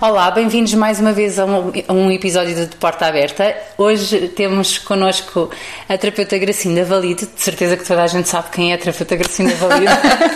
Olá, 0.00 0.30
bem-vindos 0.30 0.74
mais 0.74 1.00
uma 1.00 1.12
vez 1.12 1.40
a 1.40 1.46
um, 1.46 1.72
a 1.88 1.92
um, 1.92 2.10
episódio 2.12 2.54
de 2.54 2.76
Porta 2.76 3.06
Aberta. 3.06 3.56
Hoje 3.76 4.28
temos 4.28 4.78
connosco 4.78 5.50
a 5.88 5.98
terapeuta 5.98 6.36
Gracinda 6.38 6.84
Valido. 6.84 7.26
De 7.26 7.40
certeza 7.40 7.76
que 7.76 7.84
toda 7.84 8.02
a 8.02 8.06
gente 8.06 8.28
sabe 8.28 8.50
quem 8.52 8.70
é 8.70 8.74
a 8.74 8.78
terapeuta 8.78 9.16
Gracinda 9.16 9.54
Valido. 9.56 9.90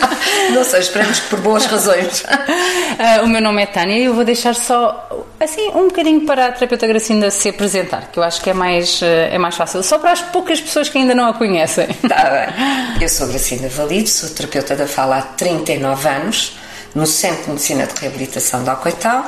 Não 0.53 0.65
sei, 0.65 0.81
esperamos 0.81 1.19
que 1.19 1.29
por 1.29 1.39
boas 1.39 1.65
razões. 1.65 2.23
uh, 2.23 3.23
o 3.23 3.27
meu 3.27 3.41
nome 3.41 3.61
é 3.61 3.67
Tânia 3.67 3.97
e 3.97 4.05
eu 4.05 4.13
vou 4.13 4.25
deixar 4.25 4.55
só, 4.55 5.27
assim, 5.39 5.69
um 5.69 5.87
bocadinho 5.87 6.25
para 6.25 6.47
a 6.47 6.51
terapeuta 6.51 6.87
Gracinda 6.87 7.31
se 7.31 7.47
apresentar, 7.47 8.09
que 8.11 8.19
eu 8.19 8.23
acho 8.23 8.41
que 8.41 8.49
é 8.49 8.53
mais, 8.53 9.01
uh, 9.01 9.05
é 9.05 9.37
mais 9.37 9.55
fácil. 9.55 9.81
Só 9.81 9.97
para 9.97 10.11
as 10.11 10.21
poucas 10.21 10.59
pessoas 10.59 10.89
que 10.89 10.97
ainda 10.97 11.15
não 11.15 11.29
a 11.29 11.33
conhecem. 11.35 11.87
Está 11.89 12.29
bem. 12.31 12.99
Eu 12.99 13.07
sou 13.07 13.27
Gracinda 13.27 13.69
Valido, 13.69 14.09
sou 14.09 14.29
terapeuta 14.29 14.75
da 14.75 14.87
fala 14.87 15.19
há 15.19 15.21
39 15.21 16.09
anos 16.09 16.62
no 16.95 17.05
Centro 17.05 17.43
de 17.43 17.49
Medicina 17.51 17.87
de 17.87 17.99
Reabilitação 17.99 18.63
de 18.63 18.69
Alcoital. 18.69 19.25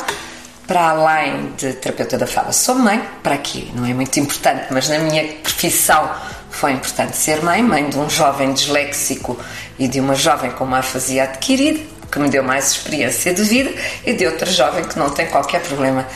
Para 0.67 0.89
além 0.89 1.51
de 1.57 1.73
terapeuta 1.73 2.17
da 2.17 2.25
fala, 2.25 2.51
sou 2.51 2.75
mãe, 2.75 2.99
para 3.21 3.35
aqui 3.35 3.71
não 3.75 3.85
é 3.85 3.93
muito 3.93 4.19
importante, 4.19 4.65
mas 4.71 4.89
na 4.89 4.97
minha 4.97 5.23
profissão 5.43 6.09
foi 6.49 6.71
importante 6.71 7.17
ser 7.17 7.43
mãe, 7.43 7.61
mãe 7.61 7.87
de 7.89 7.97
um 7.97 8.09
jovem 8.09 8.51
disléxico 8.51 9.37
e 9.77 9.87
de 9.87 9.99
uma 9.99 10.15
jovem 10.15 10.49
com 10.51 10.63
uma 10.63 10.79
afasia 10.79 11.23
adquirida, 11.25 11.79
que 12.11 12.17
me 12.17 12.29
deu 12.29 12.43
mais 12.43 12.71
experiência 12.71 13.33
de 13.33 13.43
vida, 13.43 13.71
e 14.05 14.13
de 14.13 14.25
outra 14.25 14.49
jovem 14.49 14.83
que 14.85 14.97
não 14.97 15.09
tem 15.09 15.27
qualquer 15.27 15.61
problema. 15.61 16.07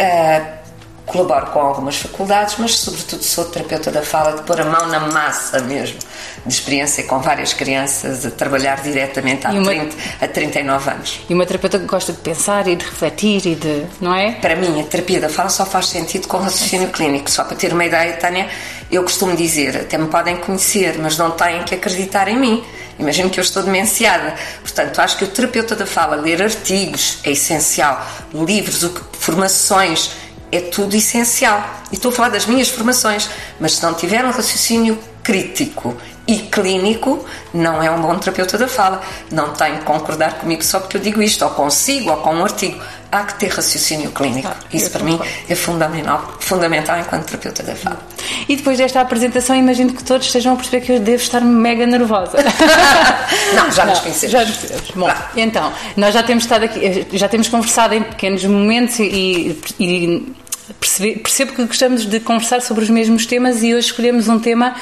Uh, 0.00 0.58
colaboro 1.08 1.46
com 1.46 1.60
algumas 1.60 1.96
faculdades, 1.96 2.56
mas 2.58 2.76
sobretudo 2.76 3.22
sou 3.22 3.46
terapeuta 3.46 3.90
da 3.90 4.02
fala, 4.02 4.36
de 4.36 4.42
pôr 4.42 4.60
a 4.60 4.64
mão 4.64 4.86
na 4.88 5.00
massa 5.00 5.60
mesmo, 5.60 5.98
de 6.44 6.52
experiência 6.52 7.02
com 7.04 7.18
várias 7.18 7.52
crianças, 7.52 8.24
a 8.24 8.30
trabalhar 8.30 8.82
diretamente 8.82 9.46
há, 9.46 9.50
uma, 9.50 9.64
30, 9.64 9.96
há 10.20 10.28
39 10.28 10.90
anos. 10.90 11.20
E 11.28 11.34
uma 11.34 11.46
terapeuta 11.46 11.78
que 11.78 11.86
gosta 11.86 12.12
de 12.12 12.18
pensar 12.18 12.68
e 12.68 12.76
de 12.76 12.84
refletir 12.84 13.46
e 13.46 13.54
de. 13.54 13.86
não 14.00 14.14
é? 14.14 14.32
Para 14.32 14.54
mim, 14.54 14.80
a 14.80 14.84
terapia 14.84 15.20
da 15.20 15.28
fala 15.28 15.48
só 15.48 15.64
faz 15.66 15.86
sentido 15.86 16.28
com 16.28 16.36
raciocínio 16.36 16.88
clínico. 16.90 17.30
Só 17.30 17.44
para 17.44 17.56
ter 17.56 17.72
uma 17.72 17.84
ideia, 17.84 18.12
Tânia, 18.16 18.48
eu 18.90 19.02
costumo 19.02 19.34
dizer, 19.34 19.76
até 19.76 19.96
me 19.98 20.08
podem 20.08 20.36
conhecer, 20.36 20.98
mas 20.98 21.16
não 21.16 21.30
têm 21.30 21.64
que 21.64 21.74
acreditar 21.74 22.28
em 22.28 22.38
mim. 22.38 22.64
Imagino 22.98 23.30
que 23.30 23.38
eu 23.38 23.44
estou 23.44 23.62
demenciada. 23.62 24.34
Portanto, 24.60 24.98
acho 24.98 25.16
que 25.16 25.24
o 25.24 25.28
terapeuta 25.28 25.76
da 25.76 25.86
fala, 25.86 26.16
ler 26.16 26.42
artigos 26.42 27.18
é 27.22 27.30
essencial, 27.30 28.04
livros, 28.34 28.90
formações 29.12 30.10
é 30.50 30.60
tudo 30.60 30.96
essencial. 30.96 31.82
E 31.90 31.94
estou 31.94 32.10
a 32.10 32.14
falar 32.14 32.28
das 32.30 32.46
minhas 32.46 32.68
formações, 32.68 33.28
mas 33.60 33.72
se 33.72 33.82
não 33.82 33.94
tiver 33.94 34.24
um 34.24 34.30
raciocínio 34.30 34.98
crítico 35.22 35.96
e 36.28 36.40
clínico, 36.40 37.24
não 37.54 37.82
é 37.82 37.90
um 37.90 38.02
bom 38.02 38.14
terapeuta 38.18 38.58
da 38.58 38.68
fala. 38.68 39.00
Não 39.32 39.54
tem 39.54 39.78
que 39.78 39.84
concordar 39.84 40.34
comigo 40.34 40.62
só 40.62 40.78
porque 40.78 40.98
eu 40.98 41.00
digo 41.00 41.22
isto, 41.22 41.42
ou 41.42 41.50
consigo, 41.52 42.10
ou 42.10 42.18
com 42.18 42.34
um 42.34 42.44
artigo. 42.44 42.78
Há 43.10 43.22
que 43.24 43.38
ter 43.38 43.48
raciocínio 43.48 44.10
clínico. 44.10 44.46
Ah, 44.46 44.56
Isso 44.70 44.90
para 44.90 45.02
mim 45.02 45.18
é 45.48 45.54
fundamental, 45.54 46.30
fundamental 46.40 47.00
enquanto 47.00 47.24
terapeuta 47.24 47.62
da 47.62 47.74
fala. 47.74 47.98
E 48.46 48.56
depois 48.56 48.76
desta 48.76 49.00
apresentação, 49.00 49.56
imagino 49.56 49.94
que 49.94 50.04
todos 50.04 50.26
estejam 50.26 50.52
a 50.52 50.56
perceber 50.56 50.84
que 50.84 50.92
eu 50.92 51.00
devo 51.00 51.22
estar 51.22 51.40
mega 51.40 51.86
nervosa. 51.86 52.36
não, 53.56 53.72
já 53.72 53.86
nos 53.86 54.00
conhecemos. 54.00 54.30
Já 54.30 54.44
nos 54.44 54.56
conhecemos. 54.58 54.90
Bom, 54.94 55.10
então, 55.34 55.72
nós 55.96 56.12
já 56.12 56.22
temos 56.22 56.44
estado 56.44 56.64
aqui, 56.64 57.06
já 57.12 57.28
temos 57.28 57.48
conversado 57.48 57.94
em 57.94 58.02
pequenos 58.02 58.44
momentos 58.44 58.98
e, 58.98 59.58
e 59.80 60.36
percebo, 60.74 61.52
que 61.54 61.64
gostamos 61.64 62.06
de 62.06 62.20
conversar 62.20 62.60
sobre 62.60 62.84
os 62.84 62.90
mesmos 62.90 63.26
temas 63.26 63.62
e 63.62 63.74
hoje 63.74 63.86
escolhemos 63.86 64.28
um 64.28 64.38
tema 64.38 64.74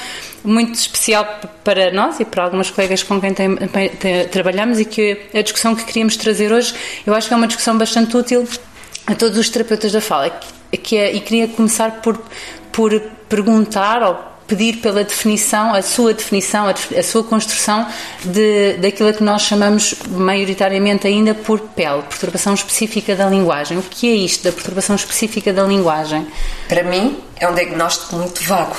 muito 0.43 0.75
especial 0.75 1.39
para 1.63 1.91
nós 1.91 2.19
e 2.19 2.25
para 2.25 2.43
algumas 2.43 2.69
colegas 2.69 3.03
com 3.03 3.19
quem 3.19 3.33
tem, 3.33 3.55
tem, 3.55 4.27
trabalhamos 4.27 4.79
e 4.79 4.85
que 4.85 5.17
a 5.33 5.41
discussão 5.41 5.75
que 5.75 5.83
queríamos 5.85 6.15
trazer 6.17 6.51
hoje 6.51 6.73
eu 7.05 7.13
acho 7.13 7.27
que 7.27 7.33
é 7.33 7.37
uma 7.37 7.47
discussão 7.47 7.77
bastante 7.77 8.15
útil 8.15 8.47
a 9.05 9.15
todos 9.15 9.37
os 9.37 9.49
terapeutas 9.49 9.91
da 9.91 10.01
fala 10.01 10.29
que 10.83 10.97
é, 10.97 11.13
e 11.13 11.19
queria 11.19 11.47
começar 11.47 12.01
por, 12.01 12.21
por 12.71 12.99
perguntar 13.29 14.03
ou 14.03 14.36
pedir 14.47 14.77
pela 14.77 15.03
definição, 15.03 15.73
a 15.73 15.81
sua 15.81 16.13
definição, 16.13 16.67
a, 16.67 17.03
sua 17.03 17.23
construção 17.23 17.85
de, 18.23 18.77
daquilo 18.77 19.13
que 19.13 19.23
nós 19.23 19.41
chamamos 19.41 19.95
maioritariamente 20.09 21.05
ainda 21.05 21.35
por 21.35 21.59
PEL, 21.59 22.03
perturbação 22.03 22.53
específica 22.53 23.15
da 23.15 23.27
linguagem. 23.27 23.77
O 23.77 23.83
que 23.83 24.09
é 24.09 24.15
isto 24.15 24.45
da 24.45 24.51
perturbação 24.51 24.95
específica 24.95 25.51
da 25.51 25.63
linguagem? 25.63 26.25
Para 26.69 26.83
mim 26.83 27.19
é 27.39 27.47
um 27.47 27.53
diagnóstico 27.53 28.15
muito 28.15 28.41
vago, 28.43 28.75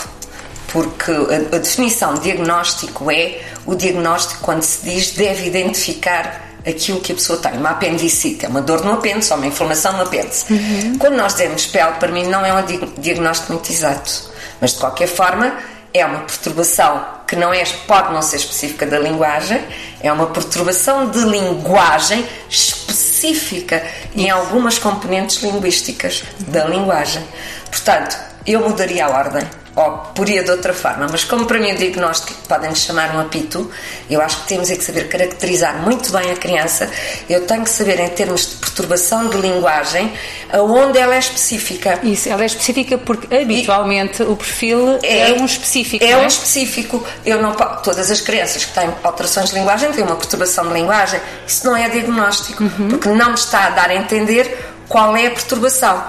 porque 0.69 1.13
a, 1.13 1.57
a 1.57 1.59
definição 1.59 2.15
de 2.15 2.21
diagnóstico 2.23 3.11
é 3.11 3.41
o 3.67 3.75
diagnóstico 3.75 4.41
quando 4.41 4.63
se 4.63 4.85
diz 4.85 5.11
deve 5.13 5.47
identificar 5.47 6.49
aquilo 6.67 7.01
que 7.01 7.13
a 7.13 7.15
pessoa 7.15 7.39
tem. 7.39 7.53
Uma 7.53 7.71
apendicite 7.71 8.47
é 8.47 8.49
uma 8.49 8.61
dor 8.61 8.85
no 8.85 8.93
apêndice 8.93 9.33
ou 9.33 9.39
uma 9.39 9.47
inflamação 9.47 9.93
no 9.93 10.03
apêndice. 10.03 10.53
Uhum. 10.53 10.99
Quando 10.99 11.17
nós 11.17 11.33
dizemos 11.35 11.67
pele, 11.67 11.93
para 11.99 12.11
mim 12.11 12.25
não 12.25 12.45
é 12.45 12.53
um 12.53 12.65
diagnóstico 12.99 13.53
muito 13.53 13.71
exato. 13.71 14.29
Mas 14.61 14.73
de 14.73 14.79
qualquer 14.79 15.07
forma, 15.07 15.55
é 15.93 16.05
uma 16.05 16.21
perturbação 16.21 17.05
que 17.27 17.37
não 17.37 17.53
é, 17.53 17.65
pode 17.87 18.13
não 18.13 18.23
ser 18.23 18.37
específica 18.37 18.87
da 18.87 18.99
linguagem, 18.99 19.63
é 20.01 20.13
uma 20.13 20.27
perturbação 20.27 21.11
de 21.11 21.19
linguagem 21.21 22.27
específica 22.49 23.83
em 24.15 24.31
algumas 24.31 24.79
componentes 24.79 25.43
linguísticas 25.43 26.25
da 26.41 26.65
linguagem. 26.65 27.23
Portanto, 27.71 28.19
eu 28.47 28.61
mudaria 28.61 29.07
a 29.07 29.11
ordem 29.11 29.43
ou 29.79 29.93
poria 30.13 30.43
de 30.43 30.51
outra 30.51 30.75
forma, 30.75 31.07
mas 31.09 31.23
como 31.23 31.47
para 31.47 31.61
mim 31.61 31.71
o 31.71 31.77
diagnóstico 31.77 32.37
podem 32.49 32.75
chamar 32.75 33.15
um 33.15 33.21
apito, 33.21 33.71
eu 34.11 34.21
acho 34.21 34.43
que 34.43 34.49
temos 34.49 34.69
é 34.71 34.77
que 34.77 34.83
saber 34.83 35.09
caracterizar 35.09 35.77
muito 35.83 36.11
bem 36.11 36.33
a 36.33 36.37
criança. 36.37 36.91
Eu 37.31 37.47
tenho 37.47 37.63
que 37.63 37.71
saber, 37.71 38.01
em 38.01 38.09
termos 38.09 38.51
de 38.51 38.57
perturbação 38.57 39.29
de 39.29 39.37
linguagem, 39.37 40.13
aonde 40.53 40.99
ela 40.99 41.15
é 41.15 41.19
específica. 41.21 42.01
Isso, 42.03 42.29
ela 42.29 42.43
é 42.43 42.47
específica 42.47 42.99
porque 42.99 43.33
habitualmente 43.33 44.21
e 44.21 44.27
o 44.27 44.35
perfil 44.35 44.99
é, 45.01 45.31
é, 45.31 45.33
um 45.35 45.45
específico. 45.45 46.05
É, 46.05 46.11
é 46.11 46.17
um 46.17 46.27
específico. 46.27 47.07
Eu 47.25 47.41
não 47.41 47.53
todas 47.55 48.11
as 48.11 48.21
crianças 48.21 48.65
que 48.65 48.73
têm 48.73 48.91
alterações 49.05 49.51
de 49.51 49.55
linguagem 49.55 49.93
têm 49.93 50.03
uma 50.03 50.17
perturbação 50.17 50.67
de 50.67 50.75
linguagem. 50.75 51.21
Isso 51.47 51.65
não 51.65 51.77
é 51.77 51.89
diagnóstico, 51.89 52.65
uhum. 52.65 52.89
porque 52.89 53.09
não 53.11 53.33
está 53.35 53.67
a 53.67 53.71
dar 53.71 53.91
a 53.91 53.95
entender 53.95 54.59
qual 54.89 55.17
é 55.17 55.29
a 55.29 55.31
perturbação. 55.31 56.03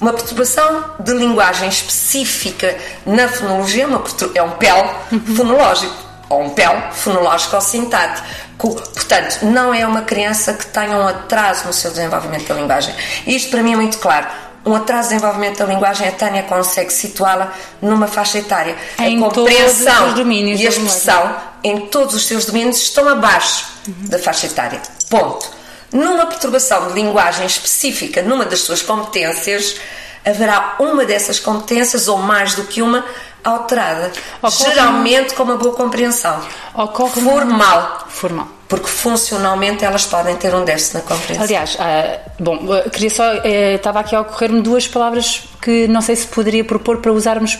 Uma 0.00 0.12
perturbação 0.12 0.84
de 0.98 1.12
linguagem 1.12 1.68
específica 1.68 2.76
na 3.06 3.28
fonologia 3.28 3.86
é 4.34 4.42
um 4.42 4.50
PEL 4.50 4.94
fonológico, 5.36 5.94
ou 6.28 6.42
um 6.42 6.50
PEL 6.50 6.90
fonológico 6.92 7.54
ou 7.54 7.62
sintático. 7.62 8.26
Portanto, 8.58 9.44
não 9.44 9.72
é 9.72 9.86
uma 9.86 10.02
criança 10.02 10.52
que 10.54 10.66
tenha 10.66 10.96
um 10.96 11.06
atraso 11.06 11.66
no 11.66 11.72
seu 11.72 11.90
desenvolvimento 11.90 12.48
da 12.48 12.54
linguagem. 12.54 12.94
Isto 13.26 13.50
para 13.50 13.62
mim 13.62 13.72
é 13.72 13.76
muito 13.76 13.98
claro. 13.98 14.26
Um 14.66 14.74
atraso 14.74 15.08
de 15.08 15.14
desenvolvimento 15.14 15.58
da 15.58 15.66
linguagem, 15.66 16.08
a 16.08 16.12
Tânia 16.12 16.42
consegue 16.44 16.90
situá-la 16.90 17.52
numa 17.82 18.06
faixa 18.06 18.38
etária. 18.38 18.74
Em 18.98 19.18
a 19.18 19.20
compreensão 19.20 20.14
e 20.16 20.66
a 20.66 20.70
expressão 20.70 21.36
em 21.62 21.86
todos 21.86 22.14
os 22.14 22.26
seus 22.26 22.46
domínios 22.46 22.78
estão 22.78 23.06
abaixo 23.08 23.66
uhum. 23.86 24.08
da 24.08 24.18
faixa 24.18 24.46
etária. 24.46 24.80
Ponto 25.10 25.63
numa 25.94 26.26
perturbação 26.26 26.88
de 26.88 26.94
linguagem 26.94 27.46
específica 27.46 28.20
numa 28.20 28.44
das 28.44 28.60
suas 28.60 28.82
competências, 28.82 29.76
haverá 30.24 30.76
uma 30.80 31.04
dessas 31.04 31.38
competências 31.38 32.08
ou 32.08 32.18
mais 32.18 32.54
do 32.54 32.64
que 32.64 32.82
uma 32.82 33.04
alterada, 33.44 34.10
Ocorre 34.42 34.70
geralmente 34.70 35.34
com 35.34 35.42
uma 35.42 35.56
boa 35.56 35.74
compreensão. 35.74 36.40
Ocorre 36.74 37.20
formal. 37.20 38.06
Formal. 38.08 38.48
Porque 38.66 38.88
funcionalmente 38.88 39.84
elas 39.84 40.06
podem 40.06 40.34
ter 40.36 40.54
um 40.54 40.64
déficit 40.64 40.94
na 40.94 41.00
compreensão. 41.02 41.44
Aliás, 41.44 41.74
uh, 41.74 42.42
bom, 42.42 42.58
queria 42.90 43.10
só, 43.10 43.34
uh, 43.34 43.46
estava 43.76 44.00
aqui 44.00 44.16
a 44.16 44.22
ocorrer-me 44.22 44.62
duas 44.62 44.88
palavras 44.88 45.42
que 45.60 45.86
não 45.86 46.00
sei 46.00 46.16
se 46.16 46.26
poderia 46.26 46.64
propor 46.64 46.98
para 46.98 47.12
usarmos 47.12 47.58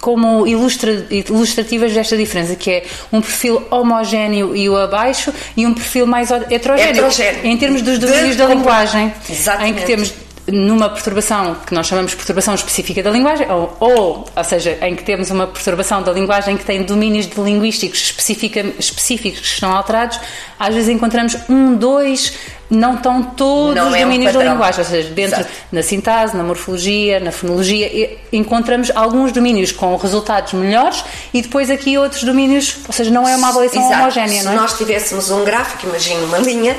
como 0.00 0.46
ilustra, 0.46 1.06
ilustrativas 1.10 1.92
desta 1.92 2.16
diferença, 2.16 2.56
que 2.56 2.70
é 2.70 2.84
um 3.12 3.20
perfil 3.20 3.62
homogéneo 3.70 4.56
e 4.56 4.68
o 4.68 4.76
abaixo 4.76 5.32
e 5.56 5.66
um 5.66 5.74
perfil 5.74 6.06
mais 6.06 6.30
heterogéneo, 6.30 6.90
heterogéneo. 6.90 7.46
em 7.46 7.56
termos 7.56 7.82
dos 7.82 7.98
domínios 7.98 8.36
da 8.36 8.46
linguagem, 8.46 9.12
Exatamente. 9.28 9.70
em 9.70 9.74
que 9.74 9.86
temos 9.86 10.12
numa 10.46 10.88
perturbação 10.88 11.54
que 11.66 11.74
nós 11.74 11.86
chamamos 11.86 12.10
de 12.10 12.16
perturbação 12.16 12.54
específica 12.54 13.02
da 13.02 13.10
linguagem, 13.10 13.48
ou, 13.50 13.76
ou, 13.78 14.26
ou 14.34 14.44
seja, 14.44 14.78
em 14.82 14.96
que 14.96 15.04
temos 15.04 15.30
uma 15.30 15.46
perturbação 15.46 16.02
da 16.02 16.12
linguagem 16.12 16.56
que 16.56 16.64
tem 16.64 16.82
domínios 16.82 17.26
de 17.26 17.40
linguísticos 17.40 18.00
específicos 18.00 19.38
que 19.38 19.46
estão 19.46 19.72
alterados, 19.72 20.18
às 20.58 20.74
vezes 20.74 20.88
encontramos 20.88 21.36
um, 21.48 21.76
dois 21.76 22.32
não 22.70 22.94
estão 22.94 23.22
todos 23.22 23.74
não 23.74 23.88
os 23.88 23.94
é 23.94 24.00
domínios 24.00 24.34
um 24.34 24.38
da 24.38 24.44
linguagem, 24.44 24.80
ou 24.80 24.86
seja, 24.86 25.08
dentro 25.10 25.40
Exato. 25.40 25.50
na 25.72 25.82
sintase, 25.82 26.36
na 26.36 26.42
morfologia, 26.42 27.18
na 27.18 27.32
fonologia, 27.32 28.16
encontramos 28.32 28.90
alguns 28.94 29.32
domínios 29.32 29.72
com 29.72 29.96
resultados 29.96 30.52
melhores 30.52 31.04
e 31.34 31.42
depois 31.42 31.68
aqui 31.70 31.98
outros 31.98 32.22
domínios, 32.22 32.76
ou 32.86 32.92
seja, 32.92 33.10
não 33.10 33.26
é 33.26 33.34
uma 33.34 33.48
avaliação 33.48 33.82
Exato. 33.82 34.00
homogénea, 34.00 34.42
não 34.44 34.52
é? 34.52 34.54
Se 34.54 34.60
nós 34.60 34.78
tivéssemos 34.78 35.30
um 35.30 35.44
gráfico, 35.44 35.86
imagino 35.88 36.24
uma 36.26 36.38
linha. 36.38 36.76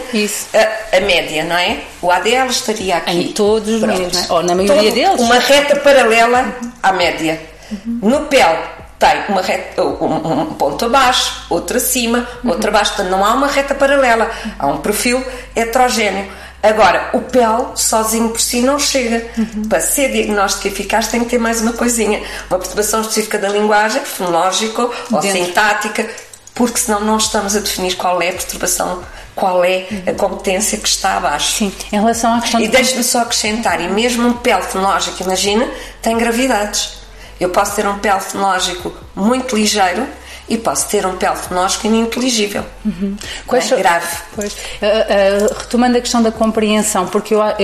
A, 0.53 0.97
a, 0.97 1.01
média, 1.01 1.43
não 1.43 1.57
é? 1.57 1.79
O 2.01 2.09
ADL 2.09 2.47
estaria 2.49 2.97
aqui. 2.97 3.11
Em 3.11 3.31
todos 3.33 3.69
os 3.75 3.81
domínios, 3.81 4.13
não 4.13 4.21
é? 4.21 4.25
ou 4.29 4.43
na 4.43 4.55
maioria 4.55 4.83
Todo, 4.83 4.93
deles. 4.93 5.21
Uma 5.21 5.39
reta 5.39 5.75
paralela 5.77 6.55
à 6.81 6.93
média. 6.93 7.39
Uhum. 7.71 8.09
No 8.09 8.21
PEL, 8.21 8.80
tem 9.01 9.23
uma 9.29 9.41
reta, 9.41 9.83
um, 9.83 10.53
ponto 10.53 10.85
abaixo, 10.85 11.47
outro 11.49 11.77
acima, 11.77 12.19
uhum. 12.43 12.51
outro 12.51 12.69
abaixo. 12.69 12.93
Portanto, 12.93 13.09
não 13.09 13.25
há 13.25 13.33
uma 13.33 13.47
reta 13.47 13.73
paralela, 13.73 14.29
há 14.59 14.67
um 14.67 14.77
perfil 14.77 15.25
heterogéneo. 15.55 16.31
Agora, 16.61 17.09
o 17.13 17.21
PEL 17.21 17.71
sozinho 17.75 18.29
por 18.29 18.39
si 18.39 18.61
não 18.61 18.77
chega. 18.77 19.25
Uhum. 19.35 19.67
Para 19.67 19.81
ser 19.81 20.11
diagnóstico 20.11 20.67
eficaz 20.67 21.07
tem 21.07 21.21
que 21.21 21.31
ter 21.31 21.39
mais 21.39 21.59
uma 21.59 21.73
coisinha. 21.73 22.21
Uma 22.51 22.59
perturbação 22.59 23.01
específica 23.01 23.39
da 23.39 23.49
linguagem, 23.49 24.05
fonológica 24.05 24.83
ou 24.83 25.21
sintática, 25.23 26.07
porque 26.53 26.77
senão 26.77 26.99
não 26.99 27.17
estamos 27.17 27.55
a 27.55 27.59
definir 27.59 27.95
qual 27.95 28.21
é 28.21 28.29
a 28.29 28.33
perturbação, 28.33 29.01
qual 29.33 29.65
é 29.65 29.87
a 30.05 30.13
competência 30.13 30.77
que 30.77 30.87
está 30.87 31.17
abaixo. 31.17 31.53
Sim, 31.53 31.73
em 31.91 31.99
relação 31.99 32.35
à 32.35 32.41
questão... 32.41 32.61
E 32.61 32.67
de... 32.67 32.71
deixe-me 32.71 33.03
só 33.03 33.21
acrescentar, 33.21 33.81
e 33.81 33.87
mesmo 33.87 34.27
um 34.27 34.33
PEL 34.33 34.61
fonológico, 34.61 35.23
imagina, 35.23 35.67
tem 36.03 36.15
gravidades. 36.15 37.00
Eu 37.41 37.49
posso 37.49 37.75
ter 37.75 37.87
um 37.87 37.97
PEL 37.99 38.19
fonológico 38.19 38.93
muito 39.15 39.55
ligeiro, 39.55 40.07
e 40.51 40.57
posso 40.57 40.89
ter 40.89 41.05
um 41.05 41.15
pele 41.15 41.37
fenótipo 41.37 41.87
ininteligível. 41.87 42.65
Uhum. 42.83 43.15
Quais, 43.47 43.71
é 43.71 43.77
grave. 43.77 44.17
Pois, 44.35 44.51
uh, 44.51 44.55
uh, 44.55 45.57
retomando 45.57 45.97
a 45.97 46.01
questão 46.01 46.21
da 46.21 46.29
compreensão, 46.29 47.07
porque 47.07 47.33
eu, 47.33 47.41
a 47.41 47.55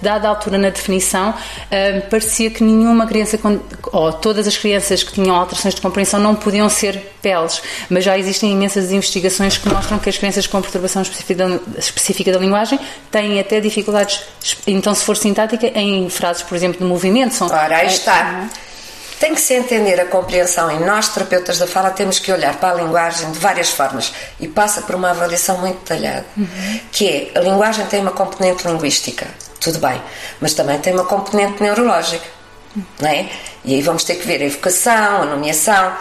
dada 0.00 0.26
altura 0.26 0.56
na 0.56 0.70
definição, 0.70 1.30
uh, 1.32 2.08
parecia 2.08 2.50
que 2.50 2.64
nenhuma 2.64 3.06
criança, 3.06 3.38
ou 3.92 4.12
todas 4.14 4.46
as 4.46 4.56
crianças 4.56 5.02
que 5.02 5.12
tinham 5.12 5.36
alterações 5.36 5.74
de 5.74 5.82
compreensão 5.82 6.18
não 6.18 6.34
podiam 6.34 6.70
ser 6.70 7.12
peles, 7.20 7.60
mas 7.90 8.04
já 8.04 8.16
existem 8.16 8.52
imensas 8.52 8.90
investigações 8.90 9.58
que 9.58 9.68
mostram 9.68 9.98
que 9.98 10.08
as 10.08 10.16
crianças 10.16 10.46
com 10.46 10.62
perturbação 10.62 11.02
específica 11.02 11.46
da, 11.46 11.78
específica 11.78 12.32
da 12.32 12.38
linguagem 12.38 12.80
têm 13.10 13.38
até 13.38 13.60
dificuldades, 13.60 14.22
então 14.66 14.94
se 14.94 15.04
for 15.04 15.14
sintática, 15.14 15.66
em 15.78 16.08
frases, 16.08 16.42
por 16.42 16.56
exemplo, 16.56 16.78
de 16.78 16.86
movimento. 16.86 17.34
São, 17.34 17.48
Ora, 17.48 17.76
aí 17.76 17.88
está. 17.88 18.48
Tem 19.20 19.34
que 19.34 19.40
se 19.42 19.52
entender 19.52 20.00
a 20.00 20.06
compreensão 20.06 20.70
e 20.72 20.78
nós, 20.82 21.10
terapeutas 21.10 21.58
da 21.58 21.66
fala, 21.66 21.90
temos 21.90 22.18
que 22.18 22.32
olhar 22.32 22.56
para 22.56 22.70
a 22.70 22.74
linguagem 22.82 23.30
de 23.30 23.38
várias 23.38 23.68
formas 23.68 24.14
e 24.40 24.48
passa 24.48 24.80
por 24.80 24.94
uma 24.94 25.10
avaliação 25.10 25.58
muito 25.58 25.78
detalhada, 25.80 26.24
uhum. 26.34 26.80
que 26.90 27.30
é, 27.34 27.38
a 27.38 27.42
linguagem 27.42 27.84
tem 27.84 28.00
uma 28.00 28.12
componente 28.12 28.66
linguística, 28.66 29.26
tudo 29.60 29.78
bem, 29.78 30.00
mas 30.40 30.54
também 30.54 30.78
tem 30.78 30.94
uma 30.94 31.04
componente 31.04 31.62
neurológica, 31.62 32.24
uhum. 32.74 32.82
não 32.98 33.10
é? 33.10 33.28
E 33.62 33.74
aí 33.74 33.82
vamos 33.82 34.04
ter 34.04 34.14
que 34.14 34.26
ver 34.26 34.40
a 34.40 34.46
evocação, 34.46 35.20
a 35.20 35.26
nomeação, 35.26 35.92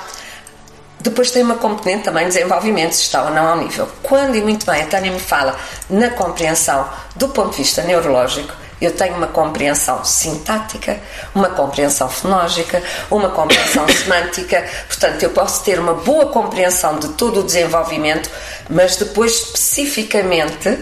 depois 1.02 1.30
tem 1.30 1.44
uma 1.44 1.56
componente 1.56 2.04
também 2.04 2.26
de 2.28 2.36
desenvolvimento, 2.36 2.94
se 2.94 3.02
está 3.02 3.24
ou 3.24 3.32
não 3.32 3.48
ao 3.48 3.58
nível. 3.58 3.90
Quando, 4.02 4.36
e 4.36 4.42
muito 4.42 4.66
bem, 4.66 4.82
a 4.82 4.86
Tânia 4.86 5.12
me 5.12 5.20
fala 5.20 5.58
na 5.90 6.10
compreensão 6.12 6.88
do 7.18 7.28
ponto 7.28 7.52
de 7.52 7.58
vista 7.58 7.82
neurológico, 7.84 8.54
eu 8.82 8.96
tenho 8.96 9.16
uma 9.16 9.28
compreensão 9.28 10.04
sintática, 10.06 11.00
uma 11.36 11.50
compreensão 11.50 12.10
fonológica, 12.10 12.82
uma 13.12 13.30
compreensão 13.30 13.86
semântica. 13.90 14.66
Portanto, 14.88 15.24
eu 15.24 15.30
posso 15.32 15.64
ter 15.64 15.80
uma 15.80 15.94
boa 15.94 16.28
compreensão 16.28 16.98
de 16.98 17.10
todo 17.10 17.42
o 17.42 17.44
desenvolvimento, 17.44 18.30
mas 18.70 18.96
depois 18.96 19.34
especificamente 19.34 20.78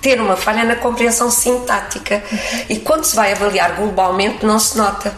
ter 0.00 0.20
uma 0.20 0.36
falha 0.36 0.64
na 0.64 0.76
compreensão 0.76 1.30
sintática. 1.30 2.22
E 2.68 2.78
quando 2.78 3.04
se 3.04 3.16
vai 3.16 3.32
avaliar 3.32 3.74
globalmente, 3.76 4.44
não 4.44 4.58
se 4.58 4.76
nota. 4.76 5.14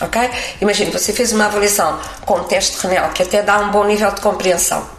Ok? 0.00 0.30
Imagine, 0.60 0.90
você 0.90 1.12
fez 1.12 1.32
uma 1.32 1.46
avaliação 1.46 1.98
com 2.24 2.38
um 2.38 2.44
teste 2.44 2.76
de 2.80 2.86
Renel 2.86 3.10
que 3.10 3.22
até 3.22 3.42
dá 3.42 3.58
um 3.58 3.70
bom 3.70 3.84
nível 3.84 4.10
de 4.10 4.20
compreensão 4.20 4.91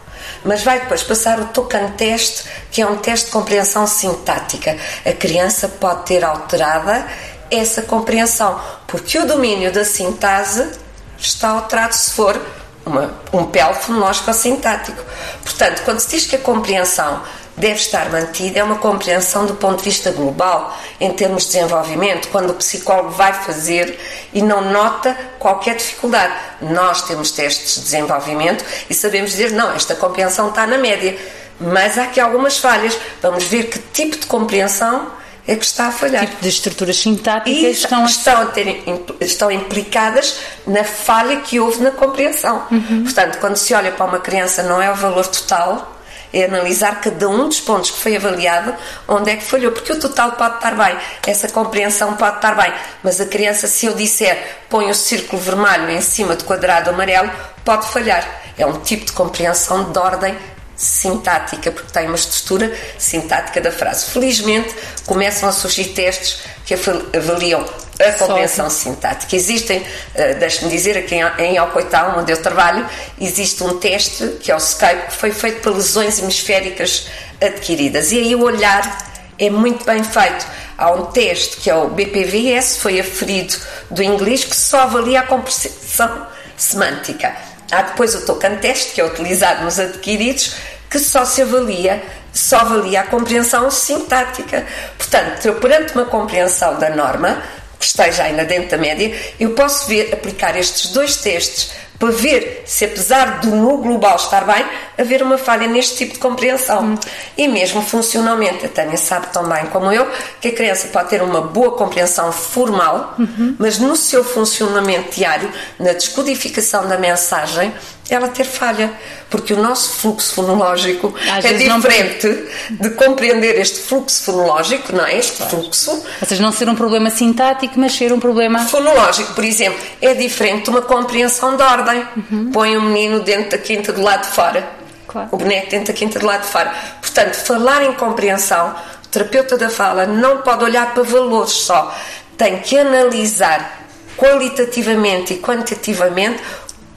mas 0.44 0.62
vai 0.62 0.80
depois 0.80 1.02
passar 1.02 1.40
o 1.40 1.46
tocan 1.46 1.90
teste, 1.92 2.44
que 2.70 2.82
é 2.82 2.86
um 2.86 2.96
teste 2.96 3.26
de 3.26 3.32
compreensão 3.32 3.86
sintática. 3.86 4.76
A 5.04 5.12
criança 5.12 5.68
pode 5.68 6.06
ter 6.06 6.24
alterada 6.24 7.06
essa 7.50 7.82
compreensão, 7.82 8.60
porque 8.86 9.18
o 9.18 9.26
domínio 9.26 9.72
da 9.72 9.84
sintase 9.84 10.70
está 11.18 11.50
alterado 11.50 11.94
se 11.94 12.10
for 12.10 12.40
uma, 12.84 13.14
um 13.32 13.46
PEL 13.46 13.74
fonológico 13.74 14.32
sintático. 14.32 15.02
Portanto, 15.42 15.82
quando 15.84 16.00
se 16.00 16.08
diz 16.08 16.26
que 16.26 16.36
a 16.36 16.40
compreensão 16.40 17.22
deve 17.56 17.74
estar 17.74 18.10
mantida 18.10 18.58
é 18.58 18.64
uma 18.64 18.76
compreensão 18.76 19.46
do 19.46 19.54
ponto 19.54 19.78
de 19.78 19.84
vista 19.84 20.10
global, 20.10 20.76
em 21.00 21.12
termos 21.12 21.44
de 21.44 21.52
desenvolvimento, 21.52 22.28
quando 22.28 22.50
o 22.50 22.54
psicólogo 22.54 23.10
vai 23.10 23.32
fazer 23.32 23.98
e 24.32 24.42
não 24.42 24.72
nota 24.72 25.16
qualquer 25.38 25.76
dificuldade. 25.76 26.32
Nós 26.60 27.02
temos 27.02 27.30
testes 27.30 27.76
de 27.76 27.82
desenvolvimento 27.82 28.64
e 28.88 28.94
sabemos 28.94 29.30
dizer, 29.30 29.52
não, 29.52 29.72
esta 29.72 29.94
compreensão 29.94 30.48
está 30.48 30.66
na 30.66 30.78
média, 30.78 31.16
mas 31.60 31.96
há 31.98 32.04
aqui 32.04 32.20
algumas 32.20 32.58
falhas. 32.58 32.98
Vamos 33.22 33.44
ver 33.44 33.64
que 33.64 33.78
tipo 33.78 34.16
de 34.16 34.26
compreensão 34.26 35.12
é 35.46 35.54
que 35.54 35.64
está 35.64 35.88
a 35.88 35.92
falhar. 35.92 36.26
Tipo 36.26 36.42
de 36.42 36.48
estruturas 36.48 36.96
sintáticas 36.96 37.62
e 37.62 37.70
estão, 37.70 38.04
estão, 38.04 38.42
a 38.42 38.46
ter, 38.46 38.82
estão 39.20 39.50
implicadas 39.50 40.38
na 40.66 40.82
falha 40.82 41.40
que 41.40 41.60
houve 41.60 41.82
na 41.82 41.90
compreensão. 41.90 42.66
Uhum. 42.70 43.04
Portanto, 43.04 43.38
quando 43.38 43.56
se 43.56 43.74
olha 43.74 43.92
para 43.92 44.06
uma 44.06 44.18
criança, 44.18 44.62
não 44.62 44.80
é 44.80 44.90
o 44.90 44.94
valor 44.94 45.26
total, 45.26 45.93
é 46.34 46.44
analisar 46.46 47.00
cada 47.00 47.28
um 47.28 47.48
dos 47.48 47.60
pontos 47.60 47.92
que 47.92 48.00
foi 48.00 48.16
avaliado, 48.16 48.74
onde 49.06 49.30
é 49.30 49.36
que 49.36 49.44
falhou, 49.44 49.70
porque 49.70 49.92
o 49.92 50.00
total 50.00 50.32
pode 50.32 50.56
estar 50.56 50.74
bem, 50.74 50.96
essa 51.26 51.48
compreensão 51.48 52.14
pode 52.14 52.36
estar 52.36 52.54
bem, 52.56 52.72
mas 53.02 53.20
a 53.20 53.26
criança, 53.26 53.66
se 53.68 53.86
eu 53.86 53.94
disser 53.94 54.36
põe 54.68 54.90
o 54.90 54.94
círculo 54.94 55.40
vermelho 55.40 55.90
em 55.90 56.00
cima 56.00 56.34
do 56.34 56.44
quadrado 56.44 56.90
amarelo, 56.90 57.30
pode 57.64 57.86
falhar. 57.88 58.42
É 58.58 58.66
um 58.66 58.80
tipo 58.80 59.04
de 59.04 59.12
compreensão 59.12 59.90
de 59.90 59.98
ordem 59.98 60.36
sintática, 60.76 61.70
porque 61.70 61.92
tem 61.92 62.06
uma 62.06 62.16
estrutura 62.16 62.72
sintática 62.98 63.60
da 63.60 63.70
frase. 63.70 64.06
Felizmente, 64.06 64.74
começam 65.06 65.48
a 65.48 65.52
surgir 65.52 65.86
testes 65.86 66.40
que 66.64 66.74
avaliam 66.74 67.64
a 68.00 68.12
compreensão 68.12 68.68
sintática. 68.68 69.36
Existem, 69.36 69.78
uh, 69.78 70.38
deixe-me 70.38 70.70
dizer, 70.70 70.96
aqui 70.96 71.16
em 71.38 71.56
Alcoital, 71.56 72.18
onde 72.18 72.32
eu 72.32 72.42
trabalho, 72.42 72.86
existe 73.20 73.62
um 73.62 73.78
teste, 73.78 74.38
que 74.40 74.50
é 74.50 74.54
o 74.54 74.58
Skype, 74.58 75.08
que 75.08 75.14
foi 75.14 75.30
feito 75.30 75.60
para 75.60 75.72
lesões 75.72 76.18
hemisféricas 76.18 77.06
adquiridas. 77.40 78.10
E 78.12 78.18
aí 78.18 78.34
o 78.34 78.42
olhar 78.42 78.98
é 79.38 79.50
muito 79.50 79.84
bem 79.84 80.02
feito. 80.02 80.46
Há 80.76 80.90
um 80.90 81.06
teste 81.06 81.58
que 81.58 81.70
é 81.70 81.74
o 81.74 81.88
BPVS, 81.88 82.78
foi 82.78 82.98
aferido 82.98 83.54
do 83.90 84.02
inglês, 84.02 84.44
que 84.44 84.56
só 84.56 84.80
avalia 84.80 85.20
a 85.20 85.22
compreensão 85.22 86.26
semântica. 86.56 87.36
Há 87.70 87.82
depois 87.82 88.14
o 88.14 88.24
token 88.24 88.56
test, 88.56 88.94
que 88.94 89.00
é 89.00 89.04
utilizado 89.04 89.64
nos 89.64 89.78
adquiridos, 89.78 90.54
que 90.90 90.98
só 90.98 91.24
se 91.24 91.42
avalia, 91.42 92.02
só 92.32 92.58
avalia 92.58 93.00
a 93.00 93.06
compreensão 93.06 93.70
sintática. 93.70 94.66
Portanto, 94.96 95.46
eu 95.46 95.54
perante 95.56 95.94
uma 95.94 96.04
compreensão 96.04 96.78
da 96.78 96.90
norma, 96.90 97.42
que 97.78 97.86
esteja 97.86 98.24
ainda 98.24 98.44
dentro 98.44 98.70
da 98.70 98.78
média, 98.78 99.14
eu 99.38 99.50
posso 99.50 99.86
ver, 99.86 100.12
aplicar 100.12 100.56
estes 100.56 100.90
dois 100.90 101.16
testes 101.16 101.72
para 101.98 102.10
ver 102.10 102.62
se, 102.66 102.84
apesar 102.84 103.40
do 103.40 103.50
no 103.50 103.78
global 103.78 104.16
estar 104.16 104.44
bem, 104.44 104.64
haver 104.98 105.22
uma 105.22 105.38
falha 105.38 105.66
neste 105.66 105.96
tipo 105.96 106.14
de 106.14 106.18
compreensão. 106.18 106.82
Hum. 106.84 106.98
E 107.36 107.48
mesmo 107.48 107.82
funcionalmente, 107.82 108.66
a 108.66 108.68
Tânia 108.68 108.96
sabe 108.96 109.28
tão 109.32 109.48
bem 109.48 109.66
como 109.66 109.92
eu 109.92 110.06
que 110.40 110.48
a 110.48 110.52
criança 110.52 110.88
pode 110.88 111.10
ter 111.10 111.22
uma 111.22 111.40
boa 111.40 111.72
compreensão 111.72 112.32
formal, 112.32 113.14
uhum. 113.18 113.56
mas 113.58 113.78
no 113.78 113.96
seu 113.96 114.24
funcionamento 114.24 115.14
diário, 115.14 115.50
na 115.78 115.92
descodificação 115.92 116.88
da 116.88 116.98
mensagem, 116.98 117.72
ela 118.08 118.28
ter 118.28 118.44
falha, 118.44 118.92
porque 119.30 119.54
o 119.54 119.56
nosso 119.56 119.88
fluxo 119.94 120.34
fonológico 120.34 121.14
Às 121.30 121.44
é 121.44 121.54
diferente 121.54 122.26
não... 122.70 122.76
de 122.76 122.90
compreender 122.90 123.58
este 123.58 123.80
fluxo 123.80 124.24
fonológico, 124.24 124.94
não 124.94 125.06
é? 125.06 125.16
Este 125.18 125.38
claro. 125.38 125.56
fluxo. 125.56 125.90
Ou 125.90 126.28
seja, 126.28 126.42
não 126.42 126.52
ser 126.52 126.68
um 126.68 126.74
problema 126.74 127.08
sintático, 127.08 127.74
mas 127.78 127.94
ser 127.94 128.12
um 128.12 128.20
problema. 128.20 128.58
Fonológico, 128.60 129.32
por 129.32 129.44
exemplo, 129.44 129.80
é 130.02 130.12
diferente 130.14 130.64
de 130.64 130.70
uma 130.70 130.82
compreensão 130.82 131.56
de 131.56 131.62
ordem. 131.62 132.06
Uhum. 132.30 132.50
Põe 132.52 132.76
o 132.76 132.80
um 132.80 132.82
menino 132.82 133.20
dentro 133.20 133.52
da 133.52 133.58
quinta 133.58 133.92
do 133.92 134.02
lado 134.02 134.28
de 134.28 134.34
fora, 134.34 134.68
claro. 135.08 135.28
o 135.32 135.36
boneco 135.38 135.70
dentro 135.70 135.86
da 135.86 135.98
quinta 135.98 136.18
do 136.18 136.26
lado 136.26 136.42
de 136.42 136.48
fora. 136.48 136.72
Portanto, 137.00 137.34
falar 137.36 137.84
em 137.84 137.92
compreensão, 137.94 138.74
o 139.04 139.08
terapeuta 139.08 139.56
da 139.56 139.70
fala 139.70 140.04
não 140.06 140.38
pode 140.38 140.62
olhar 140.62 140.92
para 140.92 141.02
valores 141.02 141.52
só, 141.52 141.96
tem 142.36 142.58
que 142.58 142.78
analisar 142.78 143.84
qualitativamente 144.16 145.34
e 145.34 145.38
quantitativamente 145.38 146.40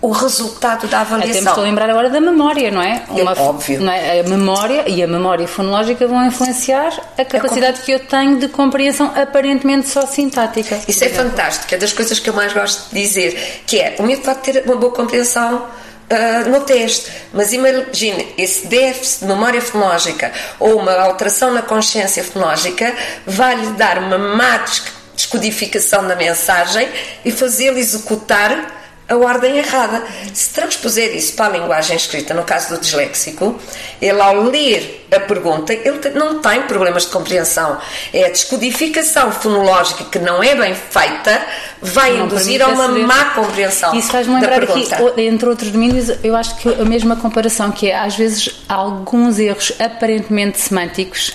o 0.01 0.11
resultado 0.11 0.87
da 0.87 1.01
avaliação. 1.01 1.47
Estou 1.47 1.63
a 1.63 1.67
lembrar 1.67 1.89
agora 1.89 2.09
da 2.09 2.21
memória, 2.21 2.69
não 2.69 2.81
é? 2.81 3.01
Uma, 3.09 3.33
é 3.33 3.39
óbvio. 3.39 3.81
Não 3.81 3.91
é? 3.91 4.19
A 4.19 4.23
memória 4.23 4.83
e 4.87 5.01
a 5.01 5.07
memória 5.07 5.47
fonológica 5.47 6.07
vão 6.07 6.23
influenciar 6.25 6.93
a 7.17 7.25
capacidade 7.25 7.79
é 7.79 7.83
que 7.83 7.91
eu 7.91 7.99
tenho 7.99 8.37
de 8.37 8.47
compreensão 8.47 9.11
aparentemente 9.15 9.89
só 9.89 10.05
sintática. 10.05 10.79
Isso 10.87 11.03
é 11.03 11.09
fantástico, 11.09 11.73
é 11.73 11.77
das 11.77 11.93
coisas 11.93 12.19
que 12.19 12.29
eu 12.29 12.33
mais 12.33 12.53
gosto 12.53 12.93
de 12.93 13.01
dizer, 13.01 13.63
que 13.65 13.79
é, 13.79 13.95
o 13.97 14.03
miúdo 14.03 14.21
pode 14.21 14.39
ter 14.39 14.63
uma 14.65 14.75
boa 14.75 14.93
compreensão 14.93 15.65
Uh, 16.09 16.49
no 16.49 16.61
teste. 16.61 17.11
Mas 17.33 17.51
imagine, 17.51 18.33
esse 18.37 18.65
déficit 18.67 19.25
de 19.25 19.25
memória 19.25 19.61
fonológica 19.61 20.31
ou 20.57 20.79
uma 20.79 20.93
alteração 20.93 21.51
na 21.51 21.61
consciência 21.61 22.23
fonológica 22.23 22.95
vai-lhe 23.25 23.71
dar 23.71 23.97
uma 23.97 24.17
má 24.17 24.63
descodificação 25.13 26.07
da 26.07 26.15
mensagem 26.15 26.87
e 27.25 27.29
fazê-lo 27.29 27.77
executar 27.77 28.76
a 29.09 29.15
ordem 29.15 29.57
errada. 29.57 30.03
Se 30.33 30.49
transpuser 30.49 31.15
isso 31.15 31.33
para 31.33 31.45
a 31.45 31.57
linguagem 31.57 31.95
escrita, 31.95 32.33
no 32.33 32.43
caso 32.43 32.75
do 32.75 32.81
disléxico, 32.81 33.59
ele 34.01 34.19
ao 34.19 34.43
ler 34.43 35.05
a 35.11 35.19
pergunta, 35.21 35.73
ele 35.73 36.09
não 36.15 36.41
tem 36.41 36.63
problemas 36.63 37.03
de 37.03 37.11
compreensão. 37.11 37.77
É 38.13 38.25
a 38.25 38.29
descodificação 38.29 39.31
fonológica 39.31 40.03
que 40.05 40.19
não 40.19 40.43
é 40.43 40.53
bem 40.53 40.75
feita, 40.75 41.41
vai 41.81 42.11
não 42.11 42.25
induzir 42.25 42.61
a 42.61 42.67
uma 42.67 42.87
má 42.89 43.25
compreensão. 43.31 43.95
Isso 43.95 44.11
faz-me 44.11 44.33
lembrar 44.33 44.63
aqui, 44.63 44.87
entre 45.21 45.47
outros 45.47 45.71
domínios, 45.71 46.11
eu 46.23 46.35
acho 46.35 46.57
que 46.57 46.69
a 46.69 46.85
mesma 46.85 47.15
comparação, 47.15 47.71
que 47.71 47.89
é 47.89 47.97
às 47.97 48.15
vezes 48.15 48.63
alguns 48.67 49.39
erros 49.39 49.71
aparentemente 49.79 50.59
semânticos 50.59 51.33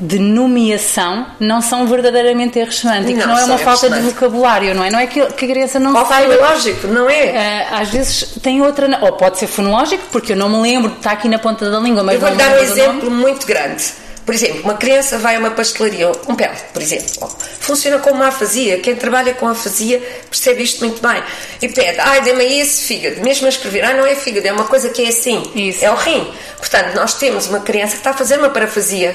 de 0.00 0.18
nomeação 0.18 1.26
não 1.38 1.60
são 1.60 1.86
verdadeiramente 1.86 2.58
erros 2.58 2.78
semânticos. 2.78 3.24
Não, 3.24 3.34
Não, 3.34 3.38
é 3.38 3.44
uma 3.44 3.58
falta 3.58 3.90
de 3.90 4.00
vocabulário, 4.00 4.74
não 4.74 4.84
é? 4.84 4.90
Não 4.90 4.98
é 4.98 5.06
que, 5.06 5.24
que 5.26 5.44
a 5.44 5.48
criança 5.48 5.78
não 5.78 5.94
Ou 5.94 6.06
saiba. 6.06 6.34
fonológico, 6.34 6.86
não 6.88 7.08
é? 7.10 7.66
Ah, 7.70 7.78
às 7.80 7.88
vezes 7.90 8.34
tem 8.42 8.62
outra, 8.62 8.98
ou 9.02 9.12
pode 9.12 9.38
ser 9.38 9.46
fonológico, 9.46 10.04
porque 10.10 10.32
eu 10.32 10.36
não 10.36 10.48
me 10.48 10.60
lembro, 10.62 10.92
está 10.92 11.12
aqui 11.12 11.28
na 11.28 11.38
ponta 11.38 11.70
da 11.70 11.78
língua, 11.78 12.02
mas 12.02 12.14
Eu 12.14 12.20
vou 12.20 12.30
dar 12.34 12.46
um 12.48 12.50
do 12.52 12.54
nome. 12.56 12.70
exemplo 12.72 13.10
muito 13.10 13.46
grande. 13.46 13.84
Por 14.24 14.32
exemplo, 14.34 14.60
uma 14.62 14.74
criança 14.74 15.18
vai 15.18 15.34
a 15.34 15.38
uma 15.40 15.50
pastelaria, 15.50 16.10
um 16.28 16.36
pele, 16.36 16.54
por 16.72 16.80
exemplo, 16.80 17.28
funciona 17.58 17.98
como 17.98 18.14
uma 18.14 18.28
afasia. 18.28 18.78
Quem 18.78 18.94
trabalha 18.94 19.34
com 19.34 19.48
afasia 19.48 20.00
percebe 20.30 20.62
isto 20.62 20.78
muito 20.86 21.02
bem. 21.02 21.20
E 21.60 21.68
pede, 21.68 21.98
ai, 21.98 22.20
dê-me 22.22 22.44
esse 22.60 22.84
fígado. 22.84 23.20
Mesmo 23.20 23.46
a 23.46 23.48
escrever, 23.48 23.84
ai, 23.84 23.96
não 23.96 24.06
é 24.06 24.14
fígado, 24.14 24.46
é 24.46 24.52
uma 24.52 24.64
coisa 24.64 24.90
que 24.90 25.04
é 25.04 25.08
assim. 25.08 25.42
Isso. 25.56 25.84
É 25.84 25.90
o 25.90 25.96
rim. 25.96 26.32
Portanto, 26.56 26.94
nós 26.94 27.14
temos 27.14 27.48
uma 27.48 27.58
criança 27.60 27.94
que 27.94 27.98
está 27.98 28.10
a 28.10 28.14
fazer 28.14 28.38
uma 28.38 28.50
parafasia 28.50 29.12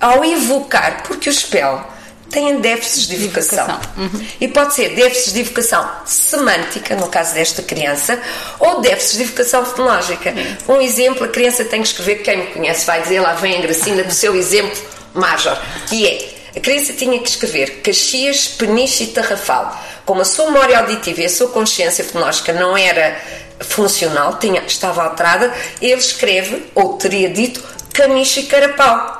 ao 0.00 0.24
evocar, 0.24 1.02
porque 1.02 1.28
o 1.28 1.32
espelho 1.32 1.84
tem 2.30 2.60
déficits 2.60 3.08
de 3.08 3.16
evocação. 3.16 3.64
Evocação. 3.64 4.26
E 4.40 4.48
pode 4.48 4.74
ser 4.74 4.90
déficits 4.90 5.32
de 5.32 5.40
evocação 5.40 5.90
semântica, 6.06 6.94
no 6.94 7.08
caso 7.08 7.34
desta 7.34 7.60
criança, 7.62 8.18
ou 8.58 8.80
déficits 8.80 9.16
de 9.16 9.22
evocação 9.24 9.64
fonológica. 9.64 10.32
Um 10.68 10.80
exemplo, 10.80 11.24
a 11.24 11.28
criança 11.28 11.64
tem 11.64 11.82
que 11.82 11.88
escrever, 11.88 12.22
quem 12.22 12.38
me 12.38 12.46
conhece 12.46 12.86
vai 12.86 13.02
dizer, 13.02 13.20
lá 13.20 13.34
vem 13.34 13.58
a 13.58 13.60
Gracinda 13.60 14.04
do 14.04 14.12
seu 14.12 14.34
exemplo 14.36 14.80
major, 15.12 15.58
que 15.88 16.06
é, 16.06 16.28
a 16.56 16.60
criança 16.60 16.92
tinha 16.92 17.18
que 17.18 17.28
escrever 17.28 17.80
Caxias, 17.82 18.48
Peniche 18.48 19.04
e 19.04 19.06
Tarrafal. 19.08 19.76
Como 20.06 20.22
a 20.22 20.24
sua 20.24 20.46
memória 20.46 20.78
auditiva 20.78 21.20
e 21.20 21.26
a 21.26 21.28
sua 21.28 21.48
consciência 21.48 22.04
fonológica 22.04 22.52
não 22.52 22.76
era 22.76 23.20
funcional, 23.60 24.38
tinha, 24.38 24.62
estava 24.62 25.04
alterada, 25.04 25.52
ele 25.80 25.94
escreve, 25.94 26.64
ou 26.74 26.94
teria 26.94 27.28
dito, 27.28 27.62
Caniche 27.92 28.40
e 28.40 28.42
Carapau. 28.44 29.19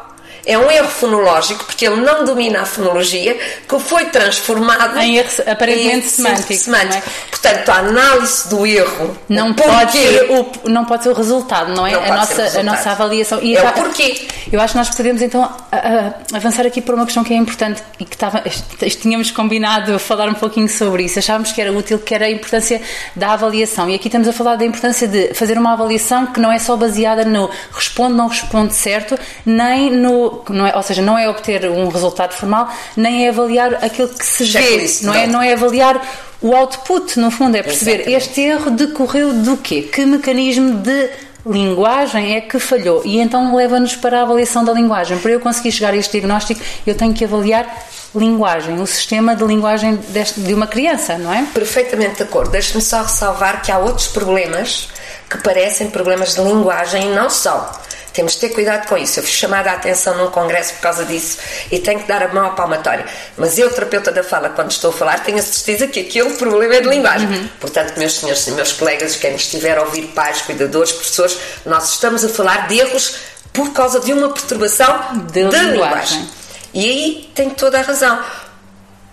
É 0.50 0.58
um 0.58 0.70
erro 0.70 0.88
fonológico 0.88 1.64
porque 1.64 1.86
ele 1.86 2.00
não 2.00 2.24
domina 2.24 2.62
a 2.62 2.64
fonologia 2.66 3.36
que 3.68 3.78
foi 3.78 4.06
transformado 4.06 4.98
Em 4.98 5.16
erro 5.18 5.28
aparentemente 5.46 6.06
em 6.06 6.08
semântico, 6.56 6.70
não 6.70 6.98
é? 6.98 7.02
Portanto, 7.30 7.68
a 7.70 7.74
análise 7.76 8.48
do 8.48 8.66
erro 8.66 9.16
Não 9.28 9.52
pode, 9.54 9.92
ser 9.92 10.30
o, 10.30 10.68
não 10.68 10.84
pode 10.84 11.02
ser 11.04 11.08
o 11.10 11.14
resultado, 11.14 11.72
não 11.74 11.86
é? 11.86 11.92
Não 11.92 12.02
a, 12.02 12.16
nossa, 12.16 12.42
a 12.60 12.62
nossa 12.62 12.90
avaliação. 12.90 13.38
É 13.38 13.42
o 13.62 13.72
porquê. 13.72 14.26
Eu 14.52 14.60
acho 14.60 14.72
que 14.72 14.78
nós 14.78 14.90
podemos 14.90 15.22
então 15.22 15.42
a- 15.44 15.76
a- 15.76 16.36
avançar 16.36 16.66
aqui 16.66 16.80
por 16.80 16.94
uma 16.94 17.04
questão 17.04 17.22
que 17.22 17.32
é 17.32 17.36
importante 17.36 17.82
e 17.98 18.04
que 18.04 18.14
estava, 18.16 18.42
est- 18.44 18.64
est- 18.82 19.00
tínhamos 19.00 19.30
combinado 19.30 19.98
falar 19.98 20.28
um 20.28 20.34
pouquinho 20.34 20.68
sobre 20.68 21.04
isso. 21.04 21.18
Achávamos 21.18 21.52
que 21.52 21.60
era 21.60 21.72
útil, 21.72 21.98
que 22.00 22.14
era 22.14 22.26
a 22.26 22.30
importância 22.30 22.80
da 23.14 23.32
avaliação. 23.32 23.88
E 23.88 23.94
aqui 23.94 24.08
estamos 24.08 24.26
a 24.26 24.32
falar 24.32 24.56
da 24.56 24.64
importância 24.64 25.06
de 25.06 25.32
fazer 25.34 25.56
uma 25.56 25.72
avaliação 25.74 26.26
que 26.26 26.40
não 26.40 26.50
é 26.50 26.58
só 26.58 26.76
baseada 26.76 27.24
no 27.24 27.48
responde, 27.72 28.14
não 28.14 28.26
responde 28.26 28.74
certo, 28.74 29.18
nem 29.46 29.90
no. 29.90 30.39
Não 30.48 30.66
é, 30.66 30.76
ou 30.76 30.82
seja, 30.82 31.02
não 31.02 31.18
é 31.18 31.28
obter 31.28 31.68
um 31.70 31.88
resultado 31.88 32.32
formal, 32.34 32.68
nem 32.96 33.26
é 33.26 33.28
avaliar 33.28 33.74
aquilo 33.84 34.08
que 34.08 34.24
se 34.24 34.44
vê. 34.44 34.60
Checklist, 34.62 35.02
Não 35.02 35.14
é, 35.14 35.26
não. 35.26 35.34
não 35.34 35.42
é 35.42 35.52
avaliar 35.52 36.00
o 36.40 36.54
output, 36.56 37.18
no 37.20 37.30
fundo, 37.30 37.56
é 37.56 37.62
perceber 37.62 37.96
Exatamente. 38.00 38.16
este 38.22 38.40
erro 38.40 38.70
decorreu 38.70 39.32
do 39.34 39.56
quê? 39.58 39.82
Que 39.82 40.06
mecanismo 40.06 40.74
de 40.78 41.10
linguagem 41.44 42.36
é 42.36 42.40
que 42.40 42.58
falhou? 42.58 43.02
E 43.04 43.18
então 43.18 43.54
leva-nos 43.54 43.94
para 43.96 44.20
a 44.20 44.22
avaliação 44.22 44.64
da 44.64 44.72
linguagem. 44.72 45.18
Para 45.18 45.32
eu 45.32 45.40
conseguir 45.40 45.72
chegar 45.72 45.92
a 45.92 45.96
este 45.96 46.12
diagnóstico, 46.12 46.60
eu 46.86 46.94
tenho 46.94 47.12
que 47.12 47.24
avaliar 47.24 47.66
linguagem, 48.14 48.80
o 48.80 48.86
sistema 48.86 49.36
de 49.36 49.44
linguagem 49.44 49.96
deste- 50.08 50.40
de 50.40 50.52
uma 50.54 50.66
criança, 50.66 51.16
não 51.16 51.32
é? 51.32 51.44
Perfeitamente 51.54 52.16
de 52.16 52.22
acordo. 52.24 52.50
Deixe-me 52.50 52.82
só 52.82 53.02
ressalvar 53.02 53.62
que 53.62 53.70
há 53.70 53.78
outros 53.78 54.08
problemas 54.08 54.88
que 55.28 55.38
parecem 55.38 55.88
problemas 55.90 56.34
de 56.34 56.40
linguagem 56.40 57.06
e 57.12 57.14
não 57.14 57.30
são. 57.30 57.64
Temos 58.12 58.32
de 58.32 58.40
ter 58.40 58.48
cuidado 58.50 58.88
com 58.88 58.96
isso. 58.96 59.20
Eu 59.20 59.22
fui 59.22 59.32
chamada 59.32 59.70
a 59.70 59.74
atenção 59.74 60.16
num 60.16 60.30
congresso 60.30 60.74
por 60.74 60.80
causa 60.80 61.04
disso 61.04 61.38
e 61.70 61.78
tenho 61.78 62.00
que 62.00 62.08
dar 62.08 62.22
a 62.22 62.28
mão 62.28 62.46
à 62.46 62.50
palmatória. 62.50 63.04
Mas 63.36 63.58
eu, 63.58 63.70
terapeuta 63.70 64.10
da 64.10 64.24
fala, 64.24 64.50
quando 64.50 64.70
estou 64.70 64.90
a 64.90 64.92
falar, 64.92 65.20
tenho 65.24 65.38
a 65.38 65.42
certeza 65.42 65.86
que 65.86 66.00
aquele 66.00 66.30
problema 66.34 66.74
é 66.74 66.80
de 66.80 66.88
linguagem. 66.88 67.50
Portanto, 67.60 67.96
meus 67.98 68.14
senhores 68.14 68.46
e 68.46 68.52
meus 68.52 68.72
colegas, 68.72 69.16
quem 69.16 69.34
estiver 69.34 69.78
a 69.78 69.82
ouvir, 69.82 70.08
pais, 70.08 70.42
cuidadores, 70.42 70.92
professores, 70.92 71.38
nós 71.64 71.90
estamos 71.90 72.24
a 72.24 72.28
falar 72.28 72.66
de 72.68 72.78
erros 72.80 73.16
por 73.52 73.72
causa 73.72 74.00
de 74.00 74.12
uma 74.12 74.28
perturbação 74.30 75.24
De 75.32 75.32
de, 75.32 75.40
linguagem. 75.42 75.72
linguagem. 75.72 76.30
E 76.74 76.84
aí 76.84 77.30
tem 77.34 77.50
toda 77.50 77.78
a 77.78 77.82
razão. 77.82 78.20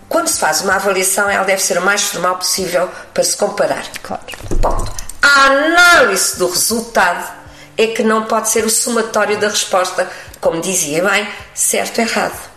Quando 0.08 0.28
se 0.28 0.38
faz 0.40 0.62
uma 0.62 0.76
avaliação, 0.76 1.28
ela 1.28 1.44
deve 1.44 1.60
ser 1.62 1.76
o 1.78 1.82
mais 1.82 2.02
formal 2.02 2.36
possível 2.36 2.88
para 3.12 3.22
se 3.22 3.36
comparar. 3.36 3.84
Claro. 4.02 4.22
Ponto. 4.62 4.90
A 5.20 5.44
análise 5.46 6.38
do 6.38 6.48
resultado 6.48 7.37
é 7.78 7.86
que 7.86 8.02
não 8.02 8.24
pode 8.24 8.50
ser 8.50 8.64
o 8.64 8.70
somatório 8.70 9.38
da 9.38 9.48
resposta, 9.48 10.10
como 10.40 10.60
dizia 10.60 11.02
bem, 11.08 11.26
certo 11.54 12.00
ou 12.00 12.06
errado. 12.06 12.48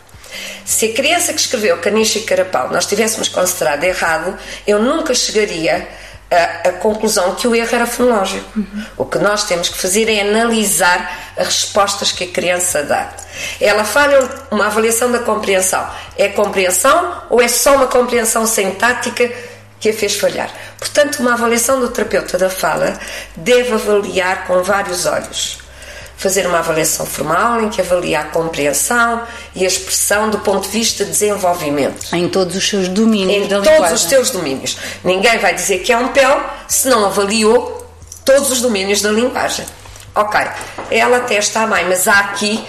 Se 0.65 0.87
a 0.87 0.93
criança 0.93 1.31
que 1.33 1.39
escreveu 1.39 1.77
Caniche 1.77 2.19
e 2.19 2.21
Carapau 2.23 2.69
nós 2.69 2.87
tivéssemos 2.87 3.27
considerado 3.27 3.83
errado, 3.83 4.37
eu 4.65 4.81
nunca 4.81 5.13
chegaria 5.13 5.87
à, 6.29 6.69
à 6.69 6.71
conclusão 6.73 7.35
que 7.35 7.47
o 7.47 7.53
erro 7.53 7.75
era 7.75 7.85
fonológico. 7.85 8.49
O 8.97 9.05
que 9.05 9.19
nós 9.19 9.43
temos 9.43 9.69
que 9.69 9.77
fazer 9.77 10.09
é 10.09 10.21
analisar 10.21 11.33
as 11.37 11.47
respostas 11.47 12.11
que 12.11 12.23
a 12.23 12.27
criança 12.27 12.83
dá. 12.83 13.11
Ela 13.59 13.83
falha 13.83 14.27
uma 14.49 14.67
avaliação 14.67 15.11
da 15.11 15.19
compreensão. 15.19 15.87
É 16.17 16.29
compreensão 16.29 17.23
ou 17.29 17.41
é 17.41 17.47
só 17.47 17.75
uma 17.75 17.87
compreensão 17.87 18.45
sintática 18.47 19.29
que 19.81 19.89
a 19.89 19.93
fez 19.93 20.15
falhar. 20.15 20.49
Portanto, 20.77 21.19
uma 21.19 21.33
avaliação 21.33 21.79
do 21.79 21.89
terapeuta 21.89 22.37
da 22.37 22.49
fala 22.49 22.97
deve 23.35 23.73
avaliar 23.73 24.45
com 24.45 24.61
vários 24.63 25.07
olhos. 25.07 25.57
Fazer 26.15 26.45
uma 26.45 26.59
avaliação 26.59 27.03
formal 27.03 27.61
em 27.61 27.69
que 27.69 27.81
avalia 27.81 28.19
a 28.19 28.23
compreensão 28.25 29.23
e 29.55 29.65
a 29.65 29.67
expressão 29.67 30.29
do 30.29 30.37
ponto 30.39 30.65
de 30.65 30.77
vista 30.77 31.03
de 31.03 31.09
desenvolvimento. 31.09 32.15
Em 32.15 32.29
todos 32.29 32.55
os 32.55 32.69
seus 32.69 32.87
domínios 32.87 33.43
Em 33.43 33.47
todos 33.49 33.67
linguagem. 33.67 33.95
os 33.95 34.05
teus 34.05 34.29
domínios. 34.29 34.77
Ninguém 35.03 35.39
vai 35.39 35.55
dizer 35.55 35.79
que 35.79 35.91
é 35.91 35.97
um 35.97 36.09
PEL 36.09 36.39
se 36.67 36.87
não 36.87 37.03
avaliou 37.05 37.91
todos 38.23 38.51
os 38.51 38.61
domínios 38.61 39.01
da 39.01 39.09
linguagem. 39.09 39.65
Ok, 40.13 40.39
ela 40.91 41.17
até 41.17 41.39
está 41.39 41.65
bem, 41.65 41.85
mas 41.85 42.07
há 42.07 42.19
aqui 42.19 42.63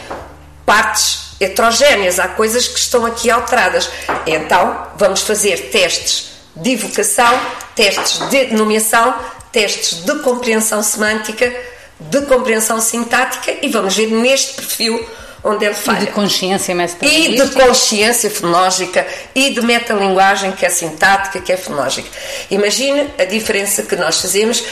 partes 0.64 1.33
heterogéneas, 1.38 2.19
há 2.19 2.28
coisas 2.28 2.66
que 2.66 2.78
estão 2.78 3.04
aqui 3.04 3.31
alteradas. 3.31 3.90
Então, 4.25 4.87
vamos 4.97 5.21
fazer 5.21 5.69
testes 5.71 6.32
de 6.56 6.73
evocação, 6.73 7.40
testes 7.75 8.18
de 8.28 8.54
nomeação, 8.54 9.14
testes 9.50 10.04
de 10.04 10.14
compreensão 10.21 10.82
semântica, 10.82 11.52
de 12.00 12.21
compreensão 12.23 12.80
sintática 12.80 13.54
e 13.62 13.68
vamos 13.68 13.97
ver 13.97 14.09
neste 14.09 14.54
perfil 14.54 15.06
onde 15.44 15.64
ele 15.64 15.75
E 15.75 15.76
falha. 15.76 16.00
de 16.00 16.06
consciência 16.09 16.73
E 16.73 16.75
metodológica. 16.75 17.44
de 17.44 17.50
consciência 17.68 18.30
fonológica 18.30 19.06
e 19.35 19.50
de 19.50 19.61
metalinguagem 19.61 20.52
que 20.52 20.64
é 20.64 20.68
sintática, 20.71 21.40
que 21.40 21.52
é 21.52 21.56
fonológica. 21.56 22.09
Imagine 22.50 23.11
a 23.18 23.25
diferença 23.25 23.82
que 23.82 23.97
nós 23.97 24.21
fazemos. 24.21 24.62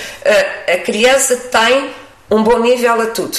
A, 0.68 0.72
a 0.74 0.78
criança 0.78 1.36
tem 1.36 1.90
um 2.30 2.42
bom 2.42 2.58
nível 2.60 3.00
a 3.00 3.06
tudo. 3.06 3.36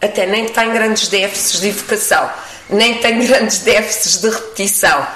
Até 0.00 0.26
nem 0.26 0.46
tem 0.48 0.72
grandes 0.72 1.08
déficits 1.08 1.60
de 1.60 1.68
evocação, 1.68 2.28
nem 2.68 2.94
tem 2.98 3.20
grandes 3.24 3.58
déficits 3.60 4.18
de 4.20 4.28
repetição. 4.28 5.06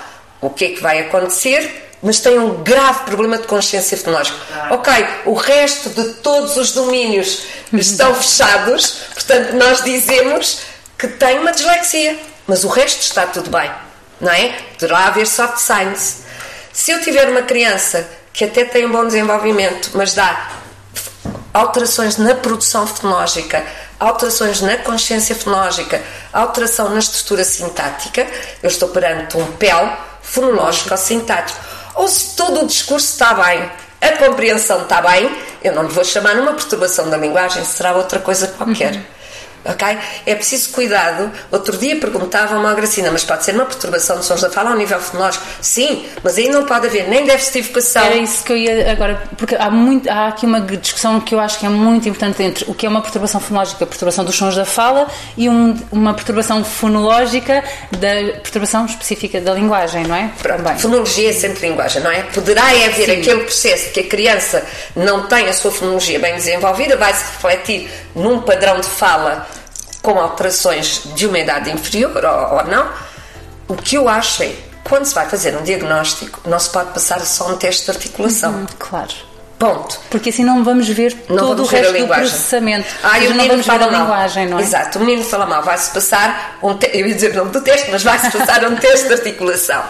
O 0.40 0.50
que 0.50 0.64
é 0.66 0.68
que 0.70 0.80
vai 0.80 1.00
acontecer? 1.00 1.87
Mas 2.02 2.20
tem 2.20 2.38
um 2.38 2.62
grave 2.62 3.04
problema 3.04 3.38
de 3.38 3.46
consciência 3.46 3.96
fonológica. 3.96 4.38
Ok, 4.70 4.92
o 5.26 5.34
resto 5.34 5.90
de 5.90 6.14
todos 6.14 6.56
os 6.56 6.72
domínios 6.72 7.42
estão 7.72 8.14
fechados, 8.14 9.02
portanto, 9.14 9.54
nós 9.54 9.82
dizemos 9.82 10.60
que 10.96 11.08
tem 11.08 11.38
uma 11.38 11.52
dislexia, 11.52 12.18
mas 12.46 12.64
o 12.64 12.68
resto 12.68 13.02
está 13.02 13.26
tudo 13.26 13.50
bem, 13.50 13.70
não 14.20 14.32
é? 14.32 14.48
Poderá 14.78 15.06
haver 15.06 15.26
soft 15.26 15.58
science. 15.58 16.22
Se 16.72 16.90
eu 16.92 17.00
tiver 17.00 17.28
uma 17.28 17.42
criança 17.42 18.08
que 18.32 18.44
até 18.44 18.64
tem 18.64 18.86
um 18.86 18.92
bom 18.92 19.04
desenvolvimento, 19.04 19.90
mas 19.94 20.14
dá 20.14 20.50
alterações 21.52 22.16
na 22.16 22.34
produção 22.34 22.86
fonológica, 22.86 23.64
alterações 23.98 24.60
na 24.60 24.76
consciência 24.76 25.34
fonológica, 25.34 26.00
alteração 26.32 26.90
na 26.90 26.98
estrutura 26.98 27.44
sintática, 27.44 28.26
eu 28.62 28.68
estou 28.68 28.88
perante 28.90 29.36
um 29.36 29.52
PEL 29.52 29.96
fonológico 30.22 30.90
ou 30.90 30.96
sintático. 30.96 31.58
Ou 31.98 32.06
se 32.06 32.36
todo 32.36 32.62
o 32.62 32.66
discurso 32.66 33.08
está 33.08 33.34
bem, 33.34 33.68
a 34.00 34.16
compreensão 34.18 34.82
está 34.82 35.02
bem, 35.02 35.28
eu 35.64 35.74
não 35.74 35.82
lhe 35.82 35.88
vou 35.88 36.04
chamar 36.04 36.36
uma 36.36 36.52
perturbação 36.52 37.10
da 37.10 37.16
linguagem, 37.16 37.64
será 37.64 37.92
outra 37.92 38.20
coisa 38.20 38.46
qualquer. 38.46 39.02
Ok? 39.68 39.98
É 40.26 40.34
preciso 40.34 40.70
cuidado. 40.70 41.30
Outro 41.52 41.76
dia 41.76 41.96
perguntavam-me 41.96 42.66
à 42.66 42.72
Gracina, 42.74 43.10
mas 43.12 43.22
pode 43.24 43.44
ser 43.44 43.54
uma 43.54 43.66
perturbação 43.66 44.18
de 44.18 44.24
sons 44.24 44.40
da 44.40 44.48
fala 44.50 44.70
ao 44.70 44.76
nível 44.76 44.98
fonológico? 44.98 45.44
Sim, 45.60 46.06
mas 46.24 46.38
aí 46.38 46.48
não 46.48 46.64
pode 46.64 46.86
haver 46.86 47.06
nem 47.08 47.24
déficit 47.26 47.52
de 47.52 47.58
evocação. 47.68 48.02
Era 48.02 48.16
isso 48.16 48.42
que 48.42 48.52
eu 48.52 48.56
ia 48.56 48.90
agora, 48.92 49.22
porque 49.36 49.54
há, 49.54 49.70
muito, 49.70 50.08
há 50.08 50.28
aqui 50.28 50.46
uma 50.46 50.60
discussão 50.60 51.20
que 51.20 51.34
eu 51.34 51.40
acho 51.40 51.58
que 51.58 51.66
é 51.66 51.68
muito 51.68 52.08
importante 52.08 52.42
entre 52.42 52.64
o 52.66 52.74
que 52.74 52.86
é 52.86 52.88
uma 52.88 53.02
perturbação 53.02 53.40
fonológica, 53.40 53.84
a 53.84 53.86
perturbação 53.86 54.24
dos 54.24 54.34
sons 54.36 54.56
da 54.56 54.64
fala, 54.64 55.06
e 55.36 55.48
um- 55.48 55.76
uma 55.92 56.14
perturbação 56.14 56.64
fonológica 56.64 57.62
da 57.92 58.38
perturbação 58.40 58.86
específica 58.86 59.40
da 59.40 59.52
linguagem, 59.52 60.04
não 60.06 60.14
é? 60.14 60.30
Pronto, 60.40 60.62
Também. 60.62 60.78
fonologia 60.78 61.30
é 61.30 61.32
sempre 61.32 61.68
linguagem, 61.68 62.02
não 62.02 62.10
é? 62.10 62.22
Poderá 62.22 62.62
haver 62.64 63.04
Sim. 63.04 63.20
aquele 63.20 63.40
processo 63.44 63.90
que 63.92 64.00
a 64.00 64.04
criança 64.04 64.64
não 64.96 65.26
tem 65.26 65.48
a 65.48 65.52
sua 65.52 65.70
fonologia 65.70 66.18
bem 66.18 66.34
desenvolvida, 66.36 66.96
vai 66.96 67.12
se 67.12 67.24
refletir 67.24 67.90
num 68.14 68.40
padrão 68.40 68.80
de 68.80 68.86
fala 68.86 69.46
com 70.08 70.18
alterações 70.18 71.02
de 71.14 71.26
uma 71.26 71.38
idade 71.38 71.70
inferior 71.70 72.24
ou, 72.24 72.56
ou 72.56 72.64
não, 72.64 72.88
o 73.68 73.74
que 73.74 73.96
eu 73.96 74.08
acho 74.08 74.42
é, 74.42 74.54
quando 74.82 75.04
se 75.04 75.14
vai 75.14 75.28
fazer 75.28 75.54
um 75.54 75.62
diagnóstico, 75.62 76.40
não 76.48 76.58
se 76.58 76.70
pode 76.70 76.94
passar 76.94 77.20
só 77.20 77.50
um 77.50 77.58
teste 77.58 77.84
de 77.84 77.90
articulação. 77.90 78.52
Uhum, 78.52 78.66
claro. 78.78 79.12
Ponto. 79.58 80.00
Porque 80.08 80.30
assim 80.30 80.44
não 80.44 80.64
vamos 80.64 80.88
ver 80.88 81.14
não 81.28 81.36
todo 81.36 81.56
vamos 81.56 81.68
o 81.70 81.76
resto 81.76 81.98
do 81.98 82.06
processamento. 82.06 82.88
Ah, 83.02 83.18
o 83.18 83.34
não 83.34 83.48
vamos 83.48 83.66
ver 83.66 83.72
a 83.72 83.78
mal. 83.78 83.90
linguagem, 83.90 84.48
não 84.48 84.58
é? 84.58 84.62
Exato, 84.62 84.98
o 84.98 85.02
menino 85.02 85.22
fala 85.22 85.44
mal, 85.44 85.62
vai-se 85.62 85.90
passar 85.90 86.58
um 86.62 86.74
te... 86.74 86.88
eu 86.94 87.06
ia 87.06 87.14
dizer 87.14 87.32
o 87.32 87.34
nome 87.34 87.50
do 87.50 87.60
teste, 87.60 87.90
mas 87.90 88.02
vai-se 88.02 88.30
passar 88.30 88.64
um 88.64 88.76
teste 88.76 89.08
de 89.08 89.12
articulação. 89.12 89.82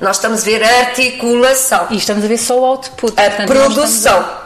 Nós 0.00 0.16
estamos 0.18 0.42
a 0.42 0.44
ver 0.44 0.62
a 0.62 0.78
articulação. 0.78 1.88
E 1.90 1.96
estamos 1.96 2.24
a 2.24 2.28
ver 2.28 2.38
só 2.38 2.56
o 2.56 2.64
output. 2.64 3.18
A 3.18 3.30
portanto, 3.30 3.48
produção. 3.48 4.20
A... 4.20 4.44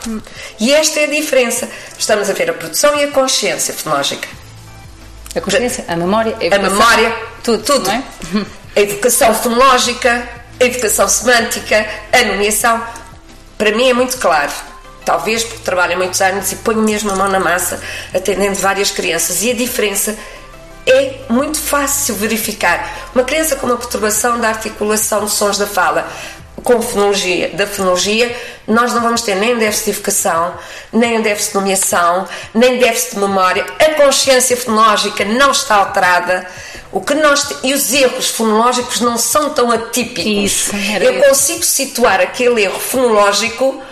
E 0.59 0.73
esta 0.73 1.01
é 1.01 1.05
a 1.05 1.09
diferença. 1.09 1.69
Estamos 1.99 2.31
a 2.31 2.33
ver 2.33 2.49
a 2.49 2.55
produção 2.55 2.97
e 2.99 3.05
a 3.05 3.09
consciência 3.09 3.75
fonológica. 3.75 4.40
A 5.35 5.41
consciência, 5.41 5.85
a 5.87 5.97
memória, 5.97 6.37
a, 6.51 6.57
a 6.57 6.59
memória, 6.59 7.15
tudo, 7.43 7.63
tudo. 7.63 7.91
É? 7.91 8.03
A 8.77 8.81
educação 8.83 9.35
fonológica, 9.35 10.29
a 10.61 10.65
educação 10.65 11.09
semântica, 11.09 11.85
a 12.13 12.23
nomeação. 12.23 12.81
Para 13.59 13.73
mim 13.73 13.91
é 13.91 13.93
muito 13.93 14.17
claro. 14.19 14.53
Talvez 15.05 15.43
porque 15.43 15.65
trabalho 15.65 15.95
há 15.95 15.97
muitos 15.97 16.21
anos 16.21 16.53
e 16.53 16.57
ponho 16.57 16.81
mesmo 16.83 17.11
a 17.11 17.17
mão 17.17 17.29
na 17.29 17.41
massa, 17.41 17.83
atendendo 18.15 18.55
várias 18.55 18.93
crianças. 18.93 19.43
E 19.43 19.51
a 19.51 19.55
diferença 19.55 20.17
é 20.87 21.21
muito 21.29 21.59
fácil 21.59 22.15
verificar. 22.15 23.11
Uma 23.15 23.25
criança 23.25 23.57
com 23.57 23.67
uma 23.67 23.77
perturbação 23.77 24.39
da 24.39 24.49
articulação 24.49 25.25
de 25.25 25.31
sons 25.33 25.59
da 25.59 25.67
fala, 25.67 26.09
com 26.63 26.81
fonologia, 26.83 27.49
da 27.51 27.67
fonologia, 27.67 28.35
nós 28.67 28.93
não 28.93 29.01
vamos 29.01 29.23
ter 29.23 29.35
nem 29.35 29.57
déficit 29.57 29.85
de 29.87 29.91
evocação, 29.91 30.55
nem 30.93 31.21
déficit 31.23 31.53
de 31.53 31.59
nomeação, 31.59 32.29
nem 32.55 32.79
déficit 32.79 33.15
de 33.15 33.21
memória. 33.21 33.67
A 33.79 33.95
consciência 33.95 34.57
fonológica 34.57 35.25
não 35.25 35.51
está 35.51 35.77
alterada. 35.77 36.47
O 36.93 37.01
que 37.01 37.15
nós 37.15 37.49
e 37.63 37.73
os 37.73 37.93
erros 37.93 38.29
fonológicos 38.29 39.01
não 39.01 39.17
são 39.17 39.51
tão 39.51 39.71
atípicos. 39.71 40.27
Isso, 40.27 40.77
Eu 41.01 41.23
consigo 41.29 41.65
situar 41.65 42.21
aquele 42.21 42.63
erro 42.65 42.79
fonológico 42.79 43.83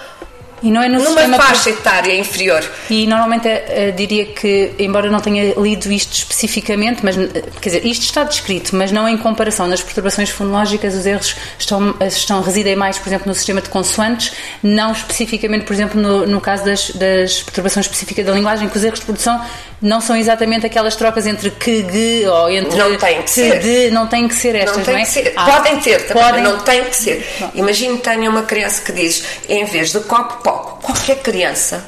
e 0.63 0.71
não 0.71 0.83
é 0.83 0.89
no 0.89 0.99
Numa 1.03 1.37
faixa 1.37 1.71
etária 1.71 2.19
inferior. 2.19 2.65
E 2.91 3.07
normalmente 3.07 3.49
uh, 3.49 3.93
diria 3.97 4.27
que, 4.27 4.73
embora 4.79 5.11
não 5.11 5.21
tenha 5.21 5.55
lido 5.55 5.91
isto 5.93 6.13
especificamente, 6.13 7.05
mas 7.05 7.17
uh, 7.17 7.29
quer 7.61 7.71
dizer, 7.71 7.87
isto 7.87 8.03
está 8.03 8.25
descrito, 8.25 8.75
mas 8.75 8.91
não 8.93 9.09
em 9.09 9.17
comparação. 9.17 9.67
Nas 9.67 9.83
perturbações 9.83 10.31
fonológicas, 10.31 10.95
os 10.95 11.07
erros 11.07 11.37
estão, 11.59 11.95
estão 12.01 12.41
residem 12.43 12.77
mais, 12.77 12.99
por 12.99 13.09
exemplo, 13.09 13.29
no 13.29 13.35
sistema 13.35 13.61
de 13.61 13.69
consoantes, 13.69 14.33
não 14.63 14.93
especificamente, 14.93 15.65
por 15.65 15.73
exemplo, 15.73 16.01
no, 16.01 16.27
no 16.27 16.41
caso 16.41 16.65
das, 16.65 16.91
das 16.91 17.43
perturbações 17.43 17.87
específicas 17.87 18.25
da 18.25 18.33
linguagem, 18.33 18.69
que 18.69 18.77
os 18.77 18.85
erros 18.85 19.01
de 19.01 19.07
produção 19.07 19.41
não 19.81 20.01
são 20.01 20.17
exatamente 20.17 20.67
aquelas 20.67 20.97
trocas 20.97 21.27
entre 21.27 21.51
que, 21.51 21.87
ge 21.91 22.27
ou 22.27 22.51
entre 22.51 22.77
não 22.77 22.97
tem 22.97 23.17
que, 23.19 23.23
que 23.23 23.31
ser. 23.31 23.59
de, 23.61 23.91
não 23.91 24.07
tem 24.07 24.27
que 24.27 24.35
ser 24.35 24.55
estas, 24.57 24.87
não, 24.87 24.93
não 24.93 25.01
é? 25.01 25.05
Que 25.05 25.11
ser. 25.11 25.33
Ah, 25.37 25.45
podem 25.45 25.79
ter 25.79 26.07
também, 26.07 26.23
podem... 26.23 26.43
não 26.43 26.59
tem 26.61 26.85
que 26.85 26.97
ser. 26.97 27.27
Imagine 27.55 27.97
que 27.99 28.03
tenha 28.03 28.29
uma 28.29 28.43
criança 28.43 28.83
que 28.83 28.93
diz, 28.93 29.23
em 29.49 29.65
vez 29.65 29.93
de 29.93 30.01
copo, 30.01 30.48
poco. 30.49 30.83
Qualquer 30.83 31.17
criança 31.19 31.85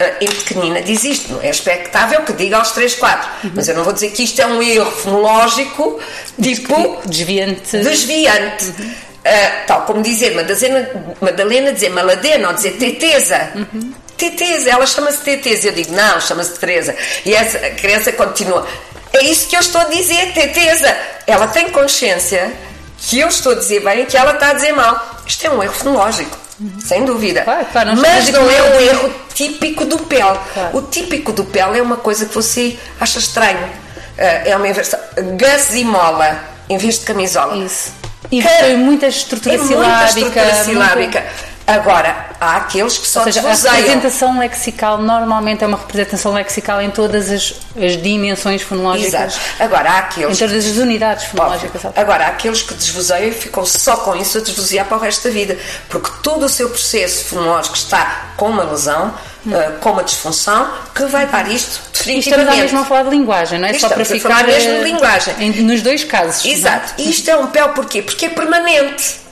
uh, 0.00 0.24
em 0.24 0.28
pequenina 0.28 0.82
diz 0.82 1.04
isto. 1.04 1.32
Não 1.32 1.42
é 1.42 1.50
expectável 1.50 2.22
que 2.22 2.32
diga 2.32 2.58
aos 2.58 2.72
3, 2.72 2.94
4. 2.94 3.30
Uhum. 3.44 3.52
Mas 3.54 3.68
eu 3.68 3.74
não 3.74 3.84
vou 3.84 3.92
dizer 3.92 4.10
que 4.10 4.22
isto 4.24 4.40
é 4.40 4.46
um 4.46 4.62
erro 4.62 4.90
fonológico 4.90 6.00
tipo 6.40 7.00
desviante. 7.06 7.78
Desviante. 7.78 8.64
Uhum. 8.66 9.08
Uh, 9.18 9.66
tal 9.66 9.82
como 9.82 10.02
dizer 10.02 10.34
Madalena, 10.34 10.88
Madalena 11.20 11.72
dizer 11.72 11.90
maladena 11.90 12.48
ou 12.48 12.54
dizer 12.54 12.72
teteza. 12.72 13.52
Uhum. 13.54 13.92
Teteza, 14.16 14.70
ela 14.70 14.84
chama-se 14.84 15.18
Teteza. 15.18 15.68
Eu 15.68 15.72
digo, 15.72 15.92
não, 15.92 16.20
chama-se 16.20 16.58
Teresa. 16.58 16.94
E 17.24 17.32
essa 17.32 17.58
a 17.58 17.70
criança 17.70 18.10
continua. 18.10 18.66
É 19.12 19.22
isso 19.22 19.48
que 19.48 19.54
eu 19.54 19.60
estou 19.60 19.80
a 19.80 19.84
dizer, 19.84 20.32
Teteza. 20.32 20.96
Ela 21.24 21.46
tem 21.46 21.70
consciência 21.70 22.52
que 22.98 23.20
eu 23.20 23.28
estou 23.28 23.52
a 23.52 23.54
dizer 23.54 23.80
bem 23.80 24.02
e 24.02 24.06
que 24.06 24.16
ela 24.16 24.32
está 24.32 24.50
a 24.50 24.54
dizer 24.54 24.72
mal. 24.72 25.22
Isto 25.24 25.46
é 25.46 25.50
um 25.50 25.62
erro 25.62 25.72
fonológico. 25.72 26.47
Sem 26.80 27.04
dúvida. 27.04 27.42
Claro, 27.42 27.66
claro, 27.72 27.94
não 27.94 28.02
Mas 28.02 28.28
não 28.30 28.50
é 28.50 28.62
um 28.62 28.80
erro 28.80 29.14
típico 29.32 29.84
do 29.84 29.98
PEL. 29.98 30.40
Claro. 30.52 30.78
O 30.78 30.82
típico 30.82 31.32
do 31.32 31.44
PEL 31.44 31.74
é 31.74 31.82
uma 31.82 31.96
coisa 31.96 32.26
que 32.26 32.34
você 32.34 32.76
acha 33.00 33.18
estranho. 33.18 33.68
Eh, 34.16 34.50
é 34.50 34.56
uma 34.56 34.66
inversão. 34.66 34.98
Gasimola 35.36 36.42
em 36.68 36.76
vez 36.76 36.98
de 36.98 37.04
camisola. 37.04 37.56
Isso. 37.56 37.92
E 38.30 38.42
tem 38.42 38.76
muita 38.76 39.06
estrutura 39.06 39.54
é 39.54 39.58
silábica. 39.58 39.86
Muita 39.86 40.06
estrutura 40.06 40.64
silábica. 40.64 41.20
Muito... 41.20 41.57
Agora, 41.68 42.28
há 42.40 42.56
aqueles 42.56 42.96
que 42.96 43.06
só 43.06 43.20
Ou 43.20 43.24
seja, 43.26 43.46
a 43.46 43.52
representação 43.52 44.38
lexical 44.38 44.96
normalmente 44.96 45.62
é 45.62 45.66
uma 45.66 45.76
representação 45.76 46.32
lexical 46.32 46.80
em 46.80 46.90
todas 46.90 47.30
as, 47.30 47.54
as 47.76 48.00
dimensões 48.00 48.62
fonológicas. 48.62 49.34
Exato. 49.34 49.38
Agora, 49.60 49.90
há 49.90 49.98
aqueles... 49.98 50.40
Em 50.40 50.46
todas 50.46 50.66
as 50.66 50.76
unidades 50.78 51.24
fonológicas. 51.24 51.84
Óbvio. 51.84 52.00
Agora, 52.00 52.24
há 52.24 52.28
aqueles 52.28 52.62
que 52.62 52.72
desvoseiam 52.72 53.28
e 53.28 53.32
ficam 53.32 53.66
só 53.66 53.98
com 53.98 54.16
isso 54.16 54.38
a 54.38 54.40
desvosear 54.40 54.86
para 54.86 54.96
o 54.96 55.00
resto 55.00 55.28
da 55.28 55.34
vida. 55.34 55.58
Porque 55.90 56.10
todo 56.22 56.46
o 56.46 56.48
seu 56.48 56.70
processo 56.70 57.26
fonológico 57.26 57.76
está 57.76 58.32
com 58.38 58.48
uma 58.48 58.64
lesão, 58.64 59.12
hum. 59.44 59.52
uh, 59.52 59.78
com 59.80 59.90
uma 59.90 60.02
disfunção, 60.02 60.72
que 60.94 61.04
vai 61.04 61.26
dar 61.26 61.50
isto 61.50 61.82
definitivamente. 61.92 62.48
estamos 62.48 62.62
mesmo 62.62 62.80
a 62.80 62.84
falar 62.86 63.02
de 63.02 63.10
linguagem, 63.10 63.58
não 63.58 63.68
é? 63.68 63.72
Estamos 63.72 63.90
só 63.90 63.94
para 63.94 64.04
ficar... 64.06 64.44
a 64.44 64.46
mesmo 64.46 64.72
de 64.72 64.84
linguagem. 64.84 65.34
Em, 65.38 65.50
nos 65.62 65.82
dois 65.82 66.02
casos. 66.02 66.46
Exato. 66.46 66.94
E 66.96 67.10
isto 67.10 67.30
é 67.30 67.36
um 67.36 67.48
pé 67.48 67.68
porquê? 67.68 68.00
Porque 68.00 68.24
é 68.24 68.28
permanente. 68.30 69.27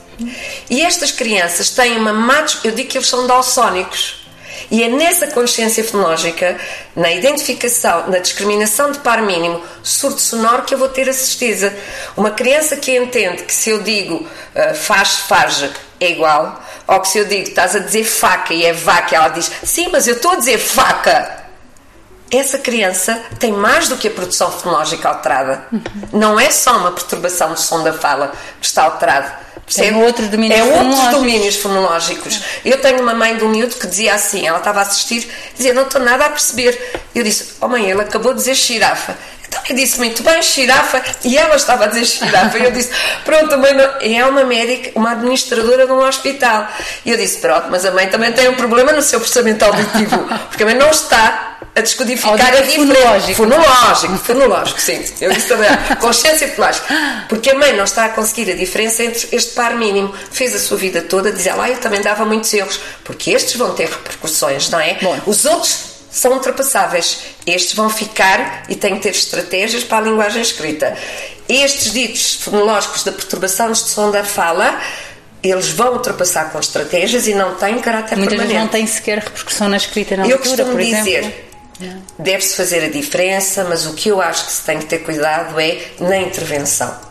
E 0.69 0.81
estas 0.81 1.11
crianças 1.11 1.69
têm 1.69 1.97
uma 1.97 2.13
má. 2.13 2.45
Eu 2.63 2.71
digo 2.71 2.89
que 2.89 2.97
eles 2.97 3.07
são 3.07 3.27
dalsónicos. 3.27 4.27
E 4.69 4.83
é 4.83 4.89
nessa 4.89 5.27
consciência 5.27 5.83
fonológica, 5.83 6.57
na 6.95 7.11
identificação, 7.11 8.09
na 8.09 8.19
discriminação 8.19 8.91
de 8.91 8.99
par 8.99 9.21
mínimo 9.21 9.61
surdo 9.81 10.19
sonoro 10.19 10.63
que 10.63 10.73
eu 10.73 10.77
vou 10.77 10.89
ter 10.89 11.07
a 11.07 11.13
certeza. 11.13 11.73
Uma 12.17 12.31
criança 12.31 12.75
que 12.75 12.97
entende 12.97 13.43
que 13.43 13.53
se 13.53 13.69
eu 13.69 13.81
digo 13.81 14.15
uh, 14.15 14.75
faz, 14.75 15.19
faz 15.19 15.69
é 15.99 16.11
igual, 16.11 16.61
ou 16.85 16.99
que 16.99 17.07
se 17.07 17.17
eu 17.17 17.25
digo 17.25 17.47
estás 17.47 17.75
a 17.75 17.79
dizer 17.79 18.03
faca 18.03 18.53
e 18.53 18.65
é 18.65 18.73
vaca, 18.73 19.15
ela 19.15 19.29
diz 19.29 19.51
sim, 19.63 19.87
mas 19.91 20.07
eu 20.07 20.15
estou 20.15 20.31
a 20.31 20.35
dizer 20.35 20.57
faca. 20.57 21.45
Essa 22.29 22.57
criança 22.57 23.21
tem 23.39 23.53
mais 23.53 23.87
do 23.87 23.95
que 23.95 24.09
a 24.09 24.11
produção 24.11 24.51
fonológica 24.51 25.07
alterada. 25.07 25.65
Uhum. 25.71 25.81
Não 26.11 26.37
é 26.37 26.51
só 26.51 26.77
uma 26.77 26.91
perturbação 26.91 27.53
do 27.53 27.59
som 27.59 27.83
da 27.83 27.93
fala 27.93 28.33
que 28.59 28.65
está 28.65 28.83
alterado 29.67 29.93
tem 29.93 30.03
outros 30.03 30.27
domínios 30.29 30.59
é 30.59 30.63
outros 30.63 31.11
domínios 31.11 31.55
fonológicos. 31.57 32.41
Eu 32.63 32.79
tenho 32.79 33.01
uma 33.01 33.13
mãe 33.13 33.35
de 33.35 33.43
um 33.43 33.49
miúdo 33.49 33.75
que 33.75 33.87
dizia 33.87 34.13
assim, 34.13 34.47
ela 34.47 34.59
estava 34.59 34.79
a 34.79 34.83
assistir, 34.83 35.29
dizia, 35.55 35.73
não 35.73 35.83
estou 35.83 36.01
nada 36.01 36.25
a 36.25 36.29
perceber. 36.29 37.01
Eu 37.13 37.23
disse, 37.23 37.53
oh 37.59 37.67
mãe, 37.67 37.89
ele 37.89 38.01
acabou 38.01 38.33
de 38.33 38.39
dizer 38.39 38.55
girafa. 38.55 39.17
Então 39.47 39.61
eu 39.69 39.75
disse 39.75 39.97
muito 39.97 40.23
bem, 40.23 40.41
girafa, 40.41 41.01
e 41.23 41.37
ela 41.37 41.55
estava 41.55 41.85
a 41.85 41.87
dizer 41.87 42.05
girafa. 42.05 42.57
E 42.57 42.63
eu 42.63 42.71
disse, 42.71 42.91
pronto, 43.23 43.57
mãe, 43.57 43.71
é 44.01 44.25
uma 44.25 44.43
médica, 44.43 44.91
uma 44.95 45.11
administradora 45.11 45.85
de 45.85 45.91
um 45.91 45.99
hospital. 45.99 46.67
E 47.05 47.11
eu 47.11 47.17
disse, 47.17 47.39
pronto, 47.39 47.67
mas 47.69 47.85
a 47.85 47.91
mãe 47.91 48.07
também 48.07 48.31
tem 48.31 48.47
um 48.49 48.55
problema 48.55 48.91
no 48.91 49.01
seu 49.01 49.19
processamento 49.19 49.65
auditivo, 49.65 50.17
porque 50.49 50.63
a 50.63 50.65
mãe 50.65 50.75
não 50.75 50.89
está 50.89 51.56
a 51.77 51.81
descodificar 51.81 52.53
a 52.53 52.63
fonológico. 52.63 53.35
Fonológico, 53.35 54.17
fonológico, 54.17 54.81
sim. 54.81 55.05
Eu 55.21 55.31
disse 55.31 55.47
também, 55.47 55.69
consciência 55.99 56.47
fonológica. 56.49 56.87
Porque 57.29 57.51
a 57.51 57.55
mãe 57.55 57.75
não 57.75 57.83
está 57.83 58.05
a 58.05 58.09
conseguir 58.09 58.51
a 58.51 58.55
diferença 58.55 59.03
entre 59.03 59.27
este 59.31 59.51
par 59.51 59.75
mínimo. 59.75 60.13
Fez 60.31 60.55
a 60.55 60.59
sua 60.59 60.77
vida 60.77 61.01
toda, 61.03 61.31
diz 61.31 61.45
ela, 61.45 61.65
ah, 61.65 61.69
eu 61.69 61.77
também 61.77 62.01
dava 62.01 62.25
muitos 62.25 62.51
erros, 62.53 62.79
porque 63.03 63.31
estes 63.31 63.55
vão 63.55 63.73
ter 63.75 63.87
repercussões, 63.89 64.69
não 64.69 64.79
é? 64.79 64.97
Bom. 65.01 65.19
Os 65.27 65.45
outros 65.45 65.77
são 66.09 66.33
ultrapassáveis. 66.33 67.19
Estes 67.45 67.75
vão 67.75 67.89
ficar 67.89 68.63
e 68.67 68.75
têm 68.75 68.95
que 68.95 69.01
ter 69.01 69.11
estratégias 69.11 69.83
para 69.83 69.99
a 69.99 70.01
linguagem 70.01 70.41
escrita. 70.41 70.97
Estes 71.47 71.93
ditos 71.93 72.33
fonológicos 72.41 73.03
da 73.03 73.11
perturbação 73.11 73.71
de 73.71 73.77
som 73.79 74.09
da 74.09 74.23
fala 74.23 74.81
eles 75.43 75.69
vão 75.69 75.93
ultrapassar 75.93 76.51
com 76.51 76.59
estratégias 76.59 77.27
e 77.27 77.33
não 77.33 77.55
têm 77.55 77.79
caráter 77.79 78.17
Muitas 78.17 78.37
permanente. 78.37 78.47
vezes 78.47 78.63
não 78.63 78.67
têm 78.67 78.87
sequer 78.87 79.19
repercussão 79.19 79.69
na 79.69 79.77
escrita 79.77 80.17
na 80.17 80.23
eu 80.23 80.29
leitura, 80.29 80.65
por 80.65 80.79
dizer, 80.81 80.97
exemplo. 80.97 81.46
Deve-se 82.17 82.55
fazer 82.55 82.83
a 82.83 82.89
diferença, 82.89 83.63
mas 83.63 83.85
o 83.85 83.93
que 83.93 84.09
eu 84.09 84.21
acho 84.21 84.45
que 84.45 84.51
se 84.51 84.63
tem 84.63 84.79
que 84.79 84.85
ter 84.85 84.99
cuidado 84.99 85.59
é 85.59 85.79
na 85.99 86.17
intervenção. 86.17 87.07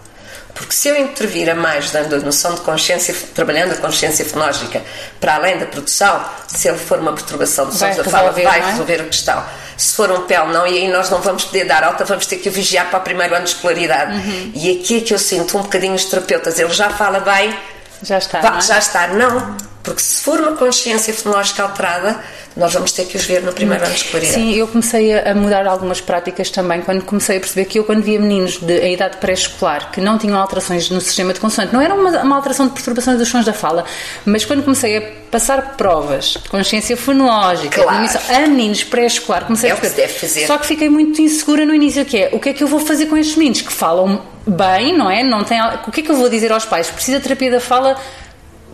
Porque 0.56 0.72
se 0.72 0.88
eu 0.88 0.96
intervir 0.96 1.50
a 1.50 1.54
mais, 1.54 1.90
dando 1.90 2.16
a 2.16 2.18
noção 2.18 2.54
de 2.54 2.62
consciência, 2.62 3.14
trabalhando 3.34 3.72
a 3.72 3.76
consciência 3.76 4.24
fonológica 4.24 4.82
para 5.20 5.34
além 5.34 5.58
da 5.58 5.66
produção, 5.66 6.24
se 6.48 6.66
ele 6.66 6.78
for 6.78 6.98
uma 6.98 7.12
perturbação 7.12 7.68
de 7.68 7.76
sons 7.76 7.96
da 7.96 8.04
fala, 8.04 8.30
vai 8.30 8.60
é? 8.60 8.70
resolver 8.70 9.02
a 9.02 9.04
questão. 9.04 9.44
Se 9.76 9.94
for 9.94 10.10
um 10.10 10.22
PEL, 10.22 10.48
não, 10.48 10.66
e 10.66 10.78
aí 10.78 10.88
nós 10.88 11.10
não 11.10 11.20
vamos 11.20 11.44
poder 11.44 11.66
dar 11.66 11.84
alta, 11.84 12.06
vamos 12.06 12.24
ter 12.24 12.36
que 12.36 12.48
o 12.48 12.52
vigiar 12.52 12.88
para 12.88 13.00
o 13.00 13.02
primeiro 13.02 13.34
ano 13.34 13.44
de 13.44 13.50
escolaridade. 13.50 14.16
Uhum. 14.16 14.52
E 14.54 14.80
aqui 14.80 14.96
é 14.96 15.00
que 15.02 15.12
eu 15.12 15.18
sinto 15.18 15.58
um 15.58 15.62
bocadinho 15.62 15.94
os 15.94 16.06
terapeutas, 16.06 16.58
ele 16.58 16.72
já 16.72 16.88
fala 16.88 17.20
bem, 17.20 17.54
já 18.02 18.16
está. 18.16 18.40
é? 18.56 18.60
Já 18.62 18.78
está, 18.78 19.08
não 19.08 19.75
Porque 19.86 20.02
se 20.02 20.20
for 20.22 20.38
uma 20.40 20.52
consciência 20.52 21.14
fonológica 21.14 21.62
alterada, 21.62 22.20
nós 22.56 22.72
vamos 22.74 22.90
ter 22.92 23.06
que 23.06 23.16
os 23.16 23.24
ver 23.24 23.40
no 23.42 23.52
primeiro 23.52 23.84
ano 23.84 23.92
de 23.94 24.00
escolaridade. 24.00 24.34
Sim, 24.40 24.52
eu 24.54 24.66
comecei 24.66 25.16
a 25.18 25.34
mudar 25.34 25.66
algumas 25.66 26.00
práticas 26.00 26.50
também, 26.50 26.80
quando 26.82 27.04
comecei 27.04 27.36
a 27.36 27.40
perceber 27.40 27.66
que 27.66 27.78
eu, 27.78 27.84
quando 27.84 28.02
via 28.02 28.18
meninos 28.20 28.58
de 28.58 28.72
a 28.80 28.88
idade 28.88 29.16
pré-escolar 29.18 29.90
que 29.92 30.00
não 30.00 30.18
tinham 30.18 30.38
alterações 30.38 30.90
no 30.90 31.00
sistema 31.00 31.32
de 31.32 31.38
consoante, 31.40 31.72
não 31.72 31.80
era 31.80 31.94
uma, 31.94 32.10
uma 32.22 32.36
alteração 32.36 32.66
de 32.66 32.72
perturbações 32.72 33.16
dos 33.18 33.28
sons 33.28 33.44
da 33.46 33.52
fala, 33.52 33.84
mas 34.24 34.44
quando 34.44 34.62
comecei 34.64 34.96
a 34.98 35.02
passar 35.30 35.76
provas 35.76 36.36
de 36.42 36.48
consciência 36.48 36.96
fonológica, 36.96 37.82
Claro. 37.82 38.08
a 38.28 38.40
meninos 38.48 38.82
pré-escolar, 38.84 39.44
comecei 39.44 39.70
É 39.70 39.72
a 39.72 39.76
que 39.76 39.82
perceber. 39.82 40.08
fazer. 40.08 40.46
Só 40.46 40.58
que 40.58 40.66
fiquei 40.66 40.88
muito 40.88 41.20
insegura 41.22 41.64
no 41.64 41.72
início, 41.74 42.04
que 42.04 42.16
é, 42.18 42.30
o 42.32 42.40
que 42.40 42.48
é 42.48 42.52
que 42.52 42.62
eu 42.64 42.68
vou 42.68 42.80
fazer 42.80 43.06
com 43.06 43.16
estes 43.16 43.36
meninos 43.36 43.60
que 43.62 43.72
falam 43.72 44.20
bem, 44.46 44.96
não 44.96 45.10
é? 45.10 45.22
Não 45.22 45.44
tem, 45.44 45.60
o 45.86 45.90
que 45.92 46.00
é 46.00 46.02
que 46.02 46.10
eu 46.10 46.16
vou 46.16 46.28
dizer 46.28 46.50
aos 46.52 46.64
pais? 46.64 46.88
Precisa 46.90 47.18
de 47.18 47.22
terapia 47.24 47.50
da 47.50 47.60
fala 47.60 47.96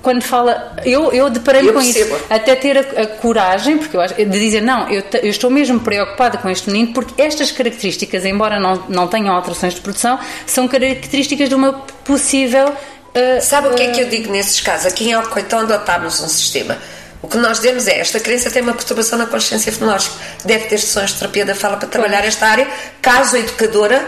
quando 0.03 0.23
fala, 0.23 0.75
eu, 0.85 1.13
eu 1.13 1.31
deparei-me 1.31 1.73
com 1.73 1.81
isso, 1.81 1.95
percebo. 1.95 2.19
até 2.29 2.57
ter 2.57 2.77
a, 2.77 3.03
a 3.03 3.07
coragem, 3.07 3.79
porque 3.79 3.97
eu 3.97 4.01
acho, 4.01 4.15
de 4.15 4.25
dizer, 4.27 4.61
não, 4.61 4.89
eu, 4.91 5.01
te- 5.03 5.19
eu 5.23 5.31
estou 5.31 5.49
mesmo 5.49 5.79
preocupada 5.81 6.37
com 6.39 6.49
este 6.49 6.69
menino, 6.71 6.93
porque 6.93 7.23
estas 7.23 7.53
características, 7.53 8.25
embora 8.25 8.59
não, 8.59 8.83
não 8.89 9.07
tenham 9.07 9.35
alterações 9.35 9.75
de 9.75 9.81
produção, 9.81 10.19
são 10.47 10.67
características 10.67 11.49
de 11.49 11.55
uma 11.55 11.73
possível. 12.05 12.73
ah, 13.15 13.41
Sabe 13.41 13.69
o 13.69 13.75
que 13.75 13.83
é 13.83 13.91
que 13.93 14.01
eu 14.01 14.09
digo 14.09 14.31
nesses 14.33 14.61
casos? 14.61 14.87
Aqui 14.87 15.09
em 15.09 15.13
Alcoitão 15.15 15.61
adotámos 15.61 16.21
um 16.21 16.29
sistema. 16.29 16.77
O 17.23 17.29
que 17.29 17.37
nós 17.39 17.61
demos 17.61 17.87
é, 17.87 18.01
esta 18.01 18.19
criança 18.19 18.51
tem 18.51 18.63
uma 18.63 18.73
perturbação 18.75 19.17
na 19.17 19.27
consciência 19.27 19.71
fonológica, 19.71 20.17
deve 20.45 20.65
ter 20.65 20.79
sessões 20.79 21.11
de 21.11 21.19
terapia 21.21 21.45
da 21.47 21.55
fala 21.55 21.77
para 21.77 21.87
trabalhar 21.89 22.25
esta 22.25 22.47
área, 22.49 22.67
caso 23.01 23.37
a 23.37 23.39
educadora 23.39 24.05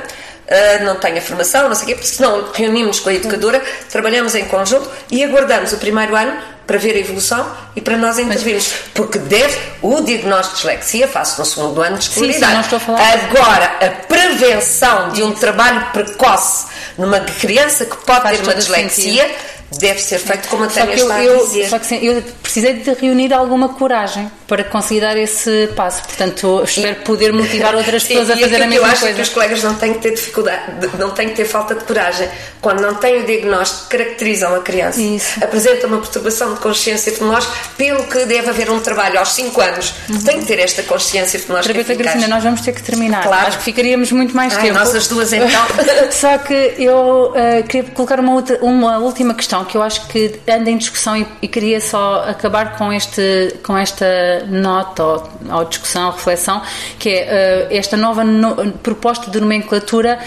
ah, 0.50 0.84
não 0.84 0.96
tenha 0.96 1.20
formação, 1.22 1.68
não 1.68 1.74
sei 1.74 1.84
o 1.84 1.86
quê, 1.88 1.94
porque 1.94 2.08
senão 2.08 2.50
reunimos 2.52 3.00
com 3.00 3.08
a 3.10 3.14
educadora, 3.14 3.62
trabalhamos 3.90 4.34
em 4.34 4.44
conjunto 4.46 4.88
e 5.10 5.22
aguardamos 5.24 5.72
o 5.72 5.78
primeiro 5.78 6.14
ano 6.16 6.36
para 6.66 6.78
ver 6.78 6.94
a 6.96 6.98
evolução 6.98 7.46
e 7.76 7.80
para 7.80 7.96
nós 7.96 8.18
intervirmos. 8.18 8.72
Porque 8.94 9.18
deve, 9.18 9.58
o 9.82 10.00
diagnóstico 10.00 10.54
de 10.56 10.62
dislexia 10.62 11.06
faz-se 11.06 11.38
no 11.38 11.44
segundo 11.44 11.82
ano 11.82 11.98
de 11.98 12.04
Sim, 12.04 12.10
sim, 12.10 12.20
escolaridade. 12.30 12.52
não 12.54 12.60
estou 12.62 12.76
a 12.76 12.80
falar- 12.80 13.12
Agora, 13.12 13.64
a 13.86 13.90
prevenção 14.06 15.10
de 15.10 15.22
um 15.22 15.32
trabalho 15.32 15.86
precoce 15.92 16.66
numa 16.96 17.20
criança 17.20 17.84
que 17.84 17.96
pode 17.98 18.22
Faz 18.22 18.38
ter 18.38 18.44
uma 18.44 18.54
dislexia 18.54 19.30
deve 19.78 20.00
ser 20.00 20.18
feito 20.18 20.48
como 20.48 20.64
a 20.64 20.66
Tânia 20.68 20.94
que, 20.94 21.00
eu, 21.00 21.04
está 21.08 21.16
a 21.16 21.44
dizer. 21.46 21.68
só 21.68 21.78
que 21.78 21.86
sim, 21.86 21.98
eu 22.04 22.22
precisei 22.42 22.74
de 22.74 22.92
reunir 22.94 23.32
alguma 23.32 23.68
coragem 23.70 24.30
para 24.46 24.62
conseguir 24.64 25.00
dar 25.00 25.16
esse 25.16 25.68
passo. 25.76 26.02
Portanto, 26.02 26.62
espero 26.64 26.96
poder 26.96 27.32
motivar 27.32 27.74
outras 27.74 28.02
Sim, 28.04 28.08
pessoas 28.18 28.30
a 28.30 28.34
e 28.36 28.40
fazer 28.42 28.54
a 28.54 28.58
aquilo 28.58 28.62
que 28.62 28.68
mesma 28.74 28.86
eu 28.86 28.92
acho 28.92 29.00
coisa. 29.00 29.14
que 29.16 29.22
os 29.22 29.28
colegas 29.30 29.62
não 29.62 29.74
têm 29.74 29.94
que 29.94 30.00
ter 30.00 30.14
dificuldade, 30.14 30.72
de- 30.80 30.96
não 30.98 31.10
têm 31.10 31.28
que 31.30 31.34
ter 31.34 31.44
falta 31.44 31.74
de 31.74 31.84
coragem. 31.84 32.28
Quando 32.60 32.80
não 32.80 32.94
têm 32.94 33.20
o 33.22 33.26
diagnóstico, 33.26 33.88
caracterizam 33.90 34.54
a 34.54 34.60
criança. 34.60 35.00
Isso. 35.00 35.42
Apresentam 35.44 35.90
uma 35.90 35.98
perturbação 35.98 36.54
de 36.54 36.60
consciência 36.60 37.12
fonológica, 37.12 37.52
pelo 37.76 38.04
que 38.04 38.24
deve 38.24 38.48
haver 38.50 38.70
um 38.70 38.80
trabalho 38.80 39.18
aos 39.18 39.32
5 39.32 39.60
anos. 39.60 39.94
Tem 40.24 40.40
que 40.40 40.46
ter 40.46 40.58
esta 40.60 40.82
consciência 40.82 41.38
fonológica 41.40 41.72
Terapeuta 41.74 41.92
eficaz. 41.92 42.12
Cristina, 42.14 42.34
nós 42.34 42.44
vamos 42.44 42.60
ter 42.62 42.72
que 42.72 42.82
terminar. 42.82 43.22
Claro. 43.24 43.48
Acho 43.48 43.58
que 43.58 43.64
ficaríamos 43.64 44.10
muito 44.12 44.34
mais 44.34 44.54
Ai, 44.54 44.62
tempo. 44.62 44.78
nós 44.78 44.94
as 44.94 45.06
duas, 45.08 45.32
então. 45.32 45.48
Só 46.10 46.38
que 46.38 46.74
eu 46.78 47.32
eh, 47.34 47.62
queria 47.62 47.90
colocar 47.90 48.18
uma, 48.20 48.32
outra- 48.34 48.58
uma 48.62 48.98
última 48.98 49.34
questão 49.34 49.63
que 49.64 49.76
eu 49.76 49.82
acho 49.82 50.06
que 50.08 50.38
anda 50.48 50.70
em 50.70 50.76
discussão 50.78 51.16
e, 51.16 51.26
e 51.42 51.48
queria 51.48 51.80
só 51.80 52.24
acabar 52.28 52.76
com, 52.76 52.92
este, 52.92 53.54
com 53.62 53.76
esta 53.76 54.06
nota 54.48 55.02
ou, 55.04 55.28
ou 55.52 55.64
discussão 55.64 56.06
ou 56.06 56.12
reflexão, 56.12 56.60
que 56.98 57.08
é 57.10 57.68
eh, 57.70 57.76
esta 57.76 57.96
nova 57.96 58.22
no- 58.24 58.72
proposta 58.74 59.30
de 59.30 59.40
nomenclatura 59.40 60.18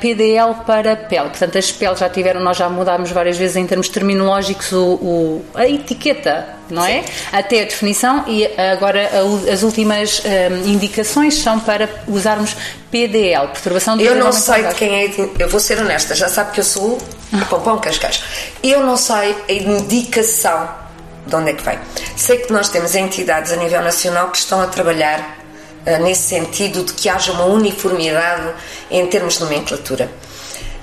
PDL 0.00 0.54
para 0.66 0.96
PEL. 0.96 1.24
Portanto, 1.30 1.58
as 1.58 1.70
PEL 1.72 1.96
já 1.96 2.08
tiveram, 2.08 2.40
nós 2.40 2.56
já 2.56 2.68
mudámos 2.68 3.10
várias 3.10 3.36
vezes 3.36 3.56
em 3.56 3.66
termos 3.66 3.88
terminológicos 3.88 4.72
o, 4.72 4.84
o- 4.94 5.44
a 5.54 5.66
etiqueta, 5.68 6.46
não 6.70 6.84
é? 6.84 7.04
Até 7.32 7.60
a 7.62 7.64
definição 7.64 8.24
e 8.26 8.46
agora 8.72 9.10
a 9.20 9.24
u- 9.24 9.50
as 9.50 9.62
últimas 9.62 10.22
eh, 10.24 10.48
indicações 10.64 11.34
são 11.34 11.60
para 11.60 11.88
usarmos 12.08 12.56
PDL, 12.90 13.48
perturbação 13.48 13.96
do 13.96 14.02
Eu 14.02 14.14
não 14.16 14.32
sei 14.32 14.62
de 14.64 14.74
quem 14.74 14.94
é. 15.04 15.10
Eu 15.38 15.48
vou 15.48 15.60
ser 15.60 15.78
honesta, 15.78 16.14
já 16.14 16.28
sabe 16.28 16.52
que 16.52 16.60
eu 16.60 16.64
sou 16.64 16.98
pompom 17.50 17.78
cascais. 17.78 18.22
Eu 18.62 18.80
não 18.86 18.96
sei 18.96 19.34
a 19.48 19.52
indicação 19.52 20.68
de 21.26 21.34
onde 21.36 21.50
é 21.50 21.54
que 21.54 21.62
vem. 21.62 21.78
Sei 22.16 22.38
que 22.38 22.52
nós 22.52 22.68
temos 22.68 22.94
entidades 22.94 23.50
a 23.52 23.56
nível 23.56 23.82
nacional 23.82 24.28
que 24.30 24.38
estão 24.38 24.60
a 24.60 24.66
trabalhar 24.66 25.38
ah, 25.86 25.98
nesse 25.98 26.28
sentido 26.28 26.82
de 26.84 26.92
que 26.92 27.08
haja 27.08 27.32
uma 27.32 27.44
uniformidade 27.44 28.52
em 28.90 29.06
termos 29.06 29.34
de 29.38 29.44
nomenclatura. 29.44 30.10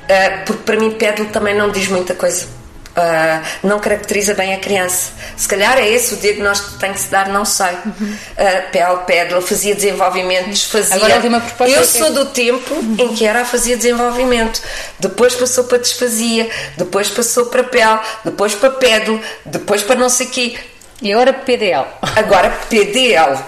Ah, 0.09 0.43
porque 0.45 0.63
para 0.63 0.77
mim, 0.77 0.91
PEDL 0.91 1.25
também 1.31 1.55
não 1.55 1.69
diz 1.69 1.87
muita 1.87 2.13
coisa. 2.15 2.45
Ah, 2.95 3.41
não 3.63 3.79
caracteriza 3.79 4.33
bem 4.33 4.53
a 4.53 4.59
criança. 4.59 5.11
Se 5.37 5.47
calhar 5.47 5.77
é 5.77 5.87
esse 5.87 6.13
o 6.13 6.17
diagnóstico 6.17 6.73
que 6.73 6.79
tem 6.79 6.91
que 6.91 6.99
se 6.99 7.07
dar, 7.09 7.29
não 7.29 7.45
sei. 7.45 7.73
Uh, 7.73 8.71
PEL, 8.71 8.97
PEDL, 8.99 9.41
fazia 9.41 9.73
desenvolvimento, 9.73 10.49
desfazia. 10.49 10.95
Agora 10.95 11.13
a 11.13 11.15
última 11.17 11.39
proposta 11.39 11.73
Eu 11.73 11.81
é- 11.81 11.85
sou 11.85 12.11
do 12.11 12.25
tempo 12.25 12.75
em 12.99 13.13
que 13.13 13.25
era 13.25 13.41
a 13.41 13.45
fazia 13.45 13.77
desenvolvimento, 13.77 14.61
depois 14.99 15.33
passou 15.35 15.63
para 15.63 15.77
desfazia, 15.77 16.49
depois 16.77 17.09
passou 17.09 17.45
para 17.45 17.63
PEL, 17.63 17.99
depois 18.25 18.55
para 18.55 18.69
PEDL, 18.71 19.21
depois 19.45 19.81
para 19.83 19.95
não 19.95 20.09
sei 20.09 20.27
quê. 20.27 20.59
E 21.01 21.11
agora 21.13 21.33
PDL. 21.33 21.85
Agora, 22.15 22.49
PDL. 22.69 23.39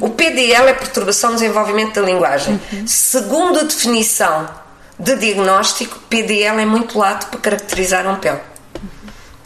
O 0.00 0.10
PDL 0.10 0.68
é 0.68 0.74
perturbação 0.74 1.30
do 1.30 1.36
desenvolvimento 1.38 1.94
da 1.94 2.02
linguagem. 2.06 2.60
Segundo 2.86 3.60
a 3.60 3.62
definição 3.62 4.46
de 4.98 5.16
diagnóstico, 5.16 5.98
PDL 6.10 6.60
é 6.60 6.66
muito 6.66 6.98
lato 6.98 7.26
para 7.28 7.40
caracterizar 7.40 8.06
um 8.06 8.16
PEL. 8.16 8.49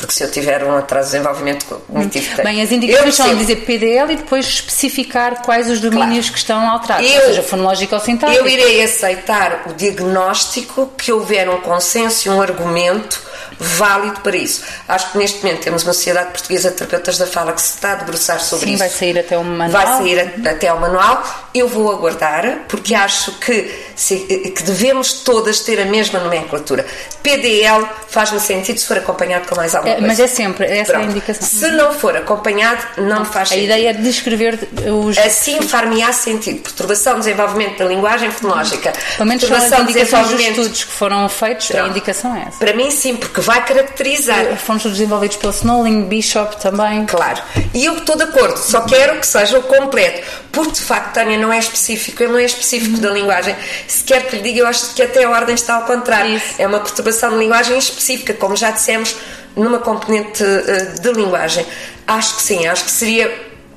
Porque 0.04 0.14
se 0.18 0.22
eu 0.24 0.30
tiver 0.30 0.62
um 0.64 0.76
atraso 0.76 1.10
de 1.10 1.16
desenvolvimento 1.16 1.64
cognitivo... 1.64 2.42
Bem, 2.42 2.60
as 2.62 2.70
indicações 2.70 3.14
são 3.14 3.34
dizer 3.36 3.56
PDL 3.64 4.12
e 4.12 4.16
depois 4.16 4.46
especificar 4.46 5.42
quais 5.42 5.70
os 5.70 5.80
domínios 5.80 6.26
Claro. 6.26 6.32
que 6.32 6.38
estão 6.38 6.70
alterados, 6.70 7.10
Eu- 7.10 7.20
ou 7.20 7.26
seja, 7.28 7.42
fonológico 7.42 7.94
ou 7.94 8.00
sintático. 8.00 8.38
Eu 8.38 8.46
irei 8.48 8.82
aceitar 8.82 9.62
o 9.66 9.72
diagnóstico 9.72 10.92
que 10.98 11.10
houver 11.10 11.48
um 11.48 11.60
consenso 11.60 12.28
e 12.28 12.30
um 12.30 12.40
argumento 12.40 13.22
válido 13.58 14.20
para 14.20 14.36
isso. 14.36 14.62
Acho 14.88 15.12
que 15.12 15.18
neste 15.18 15.42
momento 15.42 15.62
temos 15.62 15.82
uma 15.84 15.92
Sociedade 15.92 16.30
Portuguesa 16.32 16.70
de 16.70 16.76
Terapeutas 16.76 17.18
da 17.18 17.26
Fala 17.26 17.52
que 17.52 17.62
se 17.62 17.74
está 17.76 17.92
a 17.92 17.94
debruçar 17.96 18.40
sobre 18.40 18.66
Sim, 18.66 18.72
isso. 18.72 18.78
vai 18.80 18.88
sair 18.90 19.18
até 19.18 19.38
o 19.38 19.44
manual. 19.44 19.70
Vai 19.70 19.86
sair 19.98 20.20
a- 20.20 20.50
até 20.50 20.68
ao 20.68 20.80
manual. 20.80 21.22
Eu 21.54 21.68
vou 21.68 21.90
aguardar, 21.92 22.64
porque 22.68 22.94
acho 22.94 23.32
que, 23.38 23.72
que 23.96 24.62
devemos 24.64 25.12
todas 25.22 25.60
ter 25.60 25.80
a 25.80 25.84
mesma 25.84 26.18
nomenclatura. 26.20 26.84
PDL 27.22 27.86
faz-me 28.08 28.38
sentido 28.40 28.78
se 28.78 28.86
for 28.86 28.98
acompanhado 28.98 29.48
com 29.48 29.54
mais 29.56 29.74
alguma 29.74 29.92
É, 29.92 29.96
coisa. 29.96 30.06
mas 30.08 30.20
é 30.20 30.26
sempre, 30.26 30.66
essa 30.66 30.74
é 30.92 30.96
a 30.96 30.98
Pronto. 30.98 31.10
indicação. 31.10 31.46
Se 31.48 31.68
não 31.68 31.92
for 31.92 32.16
acompanhado, 32.16 32.82
não 32.98 33.20
me 33.20 33.26
faz 33.26 33.48
A 33.48 33.54
sentido. 33.54 33.64
ideia 33.64 33.88
é 33.90 33.92
descrever 33.92 34.68
os. 35.06 35.16
Assim 35.18 35.62
far-me-á 35.62 36.12
sentido. 36.12 36.60
Perturbação, 36.62 37.18
desenvolvimento 37.18 37.78
da 37.78 37.84
linguagem 37.86 38.30
fonológica. 38.30 38.92
Pelo 39.16 39.28
menos 39.28 39.44
são 39.44 39.56
as 39.56 39.62
perturbação, 39.64 39.90
indicações 39.90 40.28
dos 40.30 40.40
estudos 40.40 40.84
que 40.84 40.92
foram 40.92 41.28
feitos, 41.28 41.70
a 41.70 41.74
Pronto. 41.74 41.90
indicação 41.90 42.36
é 42.36 42.40
essa. 42.48 42.58
Para 42.58 42.74
mim, 42.74 42.90
sim, 42.90 43.16
porque 43.16 43.40
vai 43.40 43.64
caracterizar. 43.64 44.56
Foram 44.58 44.76
estudos 44.76 44.98
desenvolvidos 44.98 45.36
pelo 45.36 45.52
Snowling, 45.52 46.04
Bishop 46.04 46.60
também. 46.60 47.06
Claro. 47.06 47.40
E 47.72 47.84
eu 47.84 47.98
estou 47.98 48.16
de 48.16 48.24
acordo, 48.24 48.58
só 48.58 48.82
quero 48.82 49.18
que 49.20 49.26
seja 49.26 49.58
o 49.58 49.62
completo. 49.62 50.22
Porque, 50.52 50.72
de 50.72 50.80
facto, 50.82 51.14
Tânia 51.14 51.36
não 51.36 51.52
é 51.52 51.58
específico, 51.58 52.22
ele 52.22 52.32
não 52.32 52.38
é 52.38 52.44
específico 52.44 52.98
da 52.98 53.10
linguagem. 53.10 53.56
Se 53.86 54.02
quer 54.04 54.26
que 54.26 54.36
lhe 54.36 54.42
diga, 54.42 54.60
eu 54.60 54.66
acho 54.66 54.94
que 54.94 55.02
até 55.02 55.24
a 55.24 55.30
ordem 55.30 55.54
está 55.54 55.74
ao 55.76 55.82
contrário. 55.82 56.36
Isso. 56.36 56.54
É 56.58 56.66
uma 56.66 56.80
perturbação 56.80 57.30
de 57.30 57.36
linguagem 57.38 57.76
específica, 57.78 58.34
como 58.34 58.56
já 58.56 58.70
dissemos, 58.70 59.14
numa 59.56 59.78
componente 59.78 60.42
eh, 60.42 60.94
de 61.00 61.12
linguagem. 61.12 61.64
Acho 62.06 62.36
que 62.36 62.42
sim, 62.42 62.66
acho 62.66 62.84
que 62.84 62.90
seria 62.90 63.28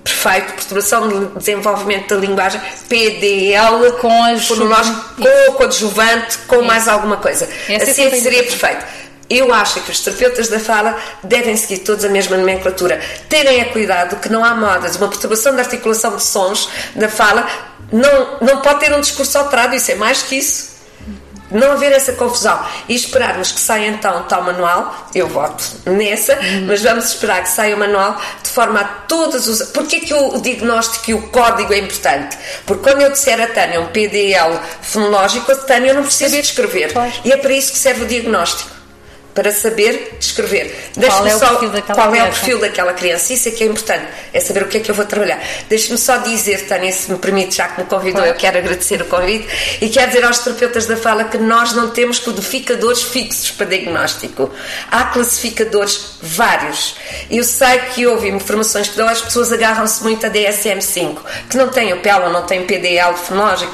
perfeito. 0.04 0.54
Perturbação 0.54 1.08
de 1.10 1.26
desenvolvimento 1.40 2.16
da 2.16 2.16
linguagem, 2.22 2.60
PDL, 2.90 3.92
Com 4.00 4.24
as- 4.24 4.48
com 5.18 5.52
o 5.52 5.54
coadjuvante, 5.56 6.38
com 6.48 6.62
mais 6.62 6.88
alguma 6.88 7.18
coisa. 7.18 7.48
Essa 7.70 7.72
é 7.86 7.92
assim 7.92 8.06
a 8.08 8.10
seria 8.22 8.44
perfeito. 8.44 8.86
Eu 9.30 9.54
acho 9.54 9.82
que 9.82 9.92
os 9.92 10.00
terapeutas 10.00 10.48
da 10.48 10.60
fala 10.60 10.98
devem 11.24 11.56
seguir 11.58 11.80
todos 11.80 12.06
a 12.06 12.10
mesma 12.10 12.38
nomenclatura. 12.38 13.02
Terem 13.28 13.62
a 13.62 13.66
cuidado 13.66 14.16
que 14.18 14.30
não 14.30 14.44
há 14.44 14.56
modas. 14.56 14.96
Uma 14.96 15.10
perturbação 15.10 15.54
da 15.56 15.64
articulação 15.64 16.16
de 16.16 16.24
sons 16.24 16.70
da 16.96 17.10
fala 17.10 17.48
não, 17.92 18.38
não 18.42 18.62
pode 18.62 18.80
ter 18.80 18.94
um 18.94 19.02
discurso 19.02 19.38
alterado. 19.38 19.76
Isso 19.76 19.92
é 19.92 19.96
mais 19.96 20.24
que 20.24 20.36
isso. 20.36 20.78
Não 21.50 21.72
haver 21.72 21.94
essa 21.94 22.12
confusão 22.12 22.60
e 22.90 22.96
esperarmos 22.96 23.54
que 23.54 23.60
saia 23.60 23.88
então 23.88 24.24
tal 24.24 24.44
manual, 24.44 25.08
eu 25.16 25.30
voto 25.30 25.64
nessa, 25.86 26.38
mas 26.68 26.84
vamos 26.84 27.06
esperar 27.06 27.42
que 27.42 27.48
saia 27.48 27.74
o 27.74 27.80
manual 27.80 28.22
de 28.44 28.50
forma 28.50 28.82
a 28.82 28.84
todos 28.84 29.48
os. 29.48 29.62
Porquê 29.70 30.02
que 30.02 30.14
o 30.14 30.42
diagnóstico 30.42 31.12
e 31.12 31.14
o 31.14 31.22
código 31.30 31.74
é 31.74 31.78
importante? 31.78 32.38
Porque 32.66 32.84
quando 32.84 33.02
eu 33.02 33.12
disser 33.12 33.42
a 33.42 33.48
Tânia 33.48 33.80
um 33.80 33.88
PDL 33.88 34.60
fonológico, 34.82 35.50
a 35.50 35.56
Tânia 35.56 35.92
eu 35.92 35.96
não 35.96 36.04
preciso 36.04 36.36
de 36.36 36.42
escrever. 36.42 36.92
Claro. 36.92 37.14
E 37.24 37.32
é 37.32 37.38
para 37.38 37.54
isso 37.54 37.72
que 37.72 37.80
serve 37.80 38.04
o 38.04 38.08
diagnóstico 38.08 38.77
para 39.38 39.52
saber 39.52 40.16
descrever. 40.20 40.76
Qual 40.96 41.28
é 41.28 41.36
o 41.36 41.40
perfil 41.40 41.70
daquela 41.70 41.96
qual 41.96 42.10
criança? 42.10 42.26
é 42.26 42.32
o 42.32 42.34
perfil 42.34 42.60
daquela 42.60 42.94
criança. 42.94 43.34
Isso 43.34 43.48
é 43.48 43.52
que 43.52 43.64
é 43.64 43.68
importante, 43.68 44.08
é 44.34 44.40
saber 44.40 44.64
o 44.64 44.68
que 44.68 44.78
é 44.78 44.80
que 44.80 44.90
eu 44.90 44.96
vou 44.96 45.06
trabalhar. 45.06 45.40
Deixe-me 45.70 45.96
só 45.96 46.18
dizer, 46.18 46.66
Tânia, 46.66 46.92
se 46.92 47.12
me 47.12 47.20
permite, 47.20 47.56
já 47.56 47.68
que 47.68 47.80
me 47.80 47.88
convidou, 47.88 48.22
Claro. 48.24 48.32
eu 48.32 48.36
quero 48.36 48.58
agradecer 48.58 49.00
o 49.00 49.06
convite 49.06 49.48
e 49.80 49.90
quero 49.90 50.08
dizer 50.08 50.26
aos 50.26 50.40
terapeutas 50.40 50.88
da 50.88 50.98
fala 50.98 51.26
que 51.26 51.38
nós 51.38 51.74
não 51.74 51.92
temos 51.92 52.18
codificadores 52.18 53.04
fixos 53.04 53.52
para 53.52 53.68
diagnóstico. 53.68 54.52
Há 54.90 55.04
classificadores 55.04 56.18
vários. 56.20 56.96
Eu 57.30 57.44
sei 57.44 57.78
que 57.94 58.08
houve 58.08 58.30
informações 58.30 58.88
que 58.88 58.98
dão, 58.98 59.08
as 59.08 59.22
pessoas 59.22 59.54
agarram-se 59.54 60.02
muito 60.02 60.26
a 60.26 60.32
DSM-5, 60.32 61.18
que 61.48 61.58
não 61.58 61.68
tem 61.70 61.94
o 61.94 62.00
PEL 62.00 62.24
ou 62.24 62.32
não 62.32 62.42
tem 62.42 62.66
PDL 62.66 63.16
fonológico. 63.16 63.72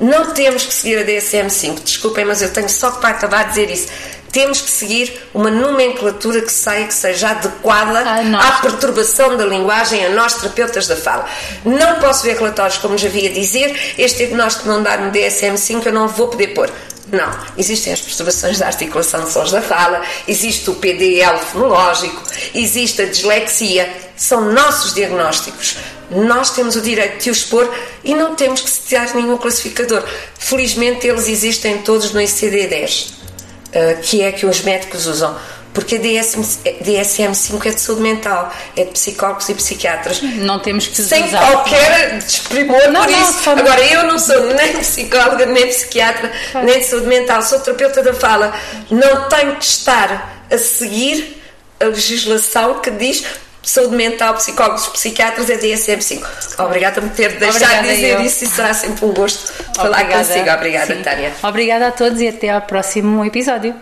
Não 0.00 0.32
temos 0.32 0.64
que 0.64 0.72
seguir 0.72 0.98
a 1.00 1.04
DSM-5, 1.04 1.82
desculpem, 1.84 2.24
mas 2.24 2.40
eu 2.40 2.50
tenho 2.50 2.70
só 2.70 2.92
para 2.92 3.10
acabar 3.10 3.42
de 3.44 3.50
dizer 3.50 3.70
isso. 3.70 3.88
Temos 4.32 4.62
que 4.62 4.70
seguir 4.70 5.28
uma 5.34 5.50
nomenclatura 5.50 6.40
que 6.40 6.50
saia 6.50 6.86
que 6.86 6.94
seja 6.94 7.28
adequada 7.28 8.00
à 8.00 8.52
perturbação 8.62 9.36
da 9.36 9.44
linguagem 9.44 10.06
a 10.06 10.08
nós, 10.08 10.36
terapeutas 10.36 10.86
da 10.86 10.96
fala. 10.96 11.28
Não 11.66 12.00
posso 12.00 12.24
ver 12.24 12.38
relatórios, 12.38 12.78
como 12.78 12.96
já 12.96 13.08
havia 13.08 13.28
dizer, 13.28 13.94
este 13.98 14.24
diagnóstico 14.24 14.68
não 14.68 14.82
dá 14.82 14.96
no 14.96 15.12
DSM-5, 15.12 15.84
eu 15.84 15.92
não 15.92 16.08
vou 16.08 16.28
poder 16.28 16.48
pôr. 16.48 16.70
Não, 17.12 17.30
existem 17.58 17.92
as 17.92 18.00
perturbações 18.00 18.58
da 18.58 18.68
articulação 18.68 19.22
de 19.22 19.30
sons 19.30 19.50
da 19.50 19.60
fala, 19.60 20.00
existe 20.26 20.70
o 20.70 20.76
PDL 20.76 21.38
fonológico, 21.38 22.22
existe 22.54 23.02
a 23.02 23.04
dislexia, 23.04 23.92
são 24.16 24.50
nossos 24.50 24.94
diagnósticos. 24.94 25.76
Nós 26.10 26.50
temos 26.50 26.74
o 26.74 26.80
direito 26.80 27.22
de 27.22 27.30
os 27.30 27.38
expor 27.38 27.70
e 28.02 28.14
não 28.14 28.34
temos 28.34 28.62
que 28.62 28.70
citar 28.70 29.14
nenhum 29.14 29.36
classificador. 29.36 30.02
Felizmente 30.38 31.06
eles 31.06 31.28
existem 31.28 31.78
todos 31.78 32.12
no 32.12 32.20
ICD-10, 32.20 33.21
eh, 33.72 33.94
que 34.02 34.22
é 34.22 34.32
que 34.32 34.46
os 34.46 34.60
médicos 34.62 35.06
usam. 35.06 35.36
Porque 35.72 35.96
a 35.96 35.98
DSM-5 35.98 37.64
é 37.66 37.70
de 37.70 37.80
saúde 37.80 38.02
mental, 38.02 38.52
é 38.76 38.84
de 38.84 38.90
psicólogos 38.90 39.48
e 39.48 39.54
psiquiatras. 39.54 40.20
Não 40.20 40.58
temos 40.58 40.86
que 40.86 41.00
Sem 41.02 41.24
usar. 41.24 41.50
qualquer 41.50 42.18
desprimor 42.18 42.90
Não, 42.90 43.04
por 43.04 43.10
não, 43.10 43.22
isso. 43.22 43.48
Agora, 43.50 43.82
eu 43.82 44.02
não 44.04 44.18
sou 44.18 44.38
nem 44.54 44.76
psicóloga, 44.76 45.46
nem 45.46 45.68
psiquiatra, 45.68 46.30
nem 46.62 46.80
de 46.80 46.84
saúde 46.84 47.06
mental, 47.06 47.40
sou 47.40 47.58
terapeuta 47.60 48.02
da 48.02 48.12
fala. 48.12 48.52
Não 48.90 49.28
tenho 49.30 49.56
que 49.56 49.64
estar 49.64 50.44
a 50.50 50.58
seguir 50.58 51.42
a 51.80 51.86
legislação 51.86 52.80
que 52.80 52.90
diz 52.90 53.24
saúde 53.62 53.96
mental, 53.96 54.34
psicólogos, 54.34 54.88
psiquiatras 54.88 55.48
é 55.50 55.56
DSM-5. 55.56 56.24
Obrigada 56.58 57.00
por 57.00 57.10
ter 57.10 57.38
deixado 57.38 57.62
Obrigada, 57.62 57.88
dizer 57.88 58.14
eu. 58.14 58.20
isso 58.22 58.44
e 58.44 58.46
será 58.48 58.74
sempre 58.74 59.04
um 59.04 59.12
gosto 59.12 59.52
falar 59.74 60.04
consigo. 60.04 60.50
Obrigada, 60.50 60.94
Sim. 60.94 61.02
Tânia. 61.02 61.32
Obrigada 61.42 61.88
a 61.88 61.92
todos 61.92 62.20
e 62.20 62.28
até 62.28 62.50
ao 62.50 62.62
próximo 62.62 63.24
episódio. 63.24 63.74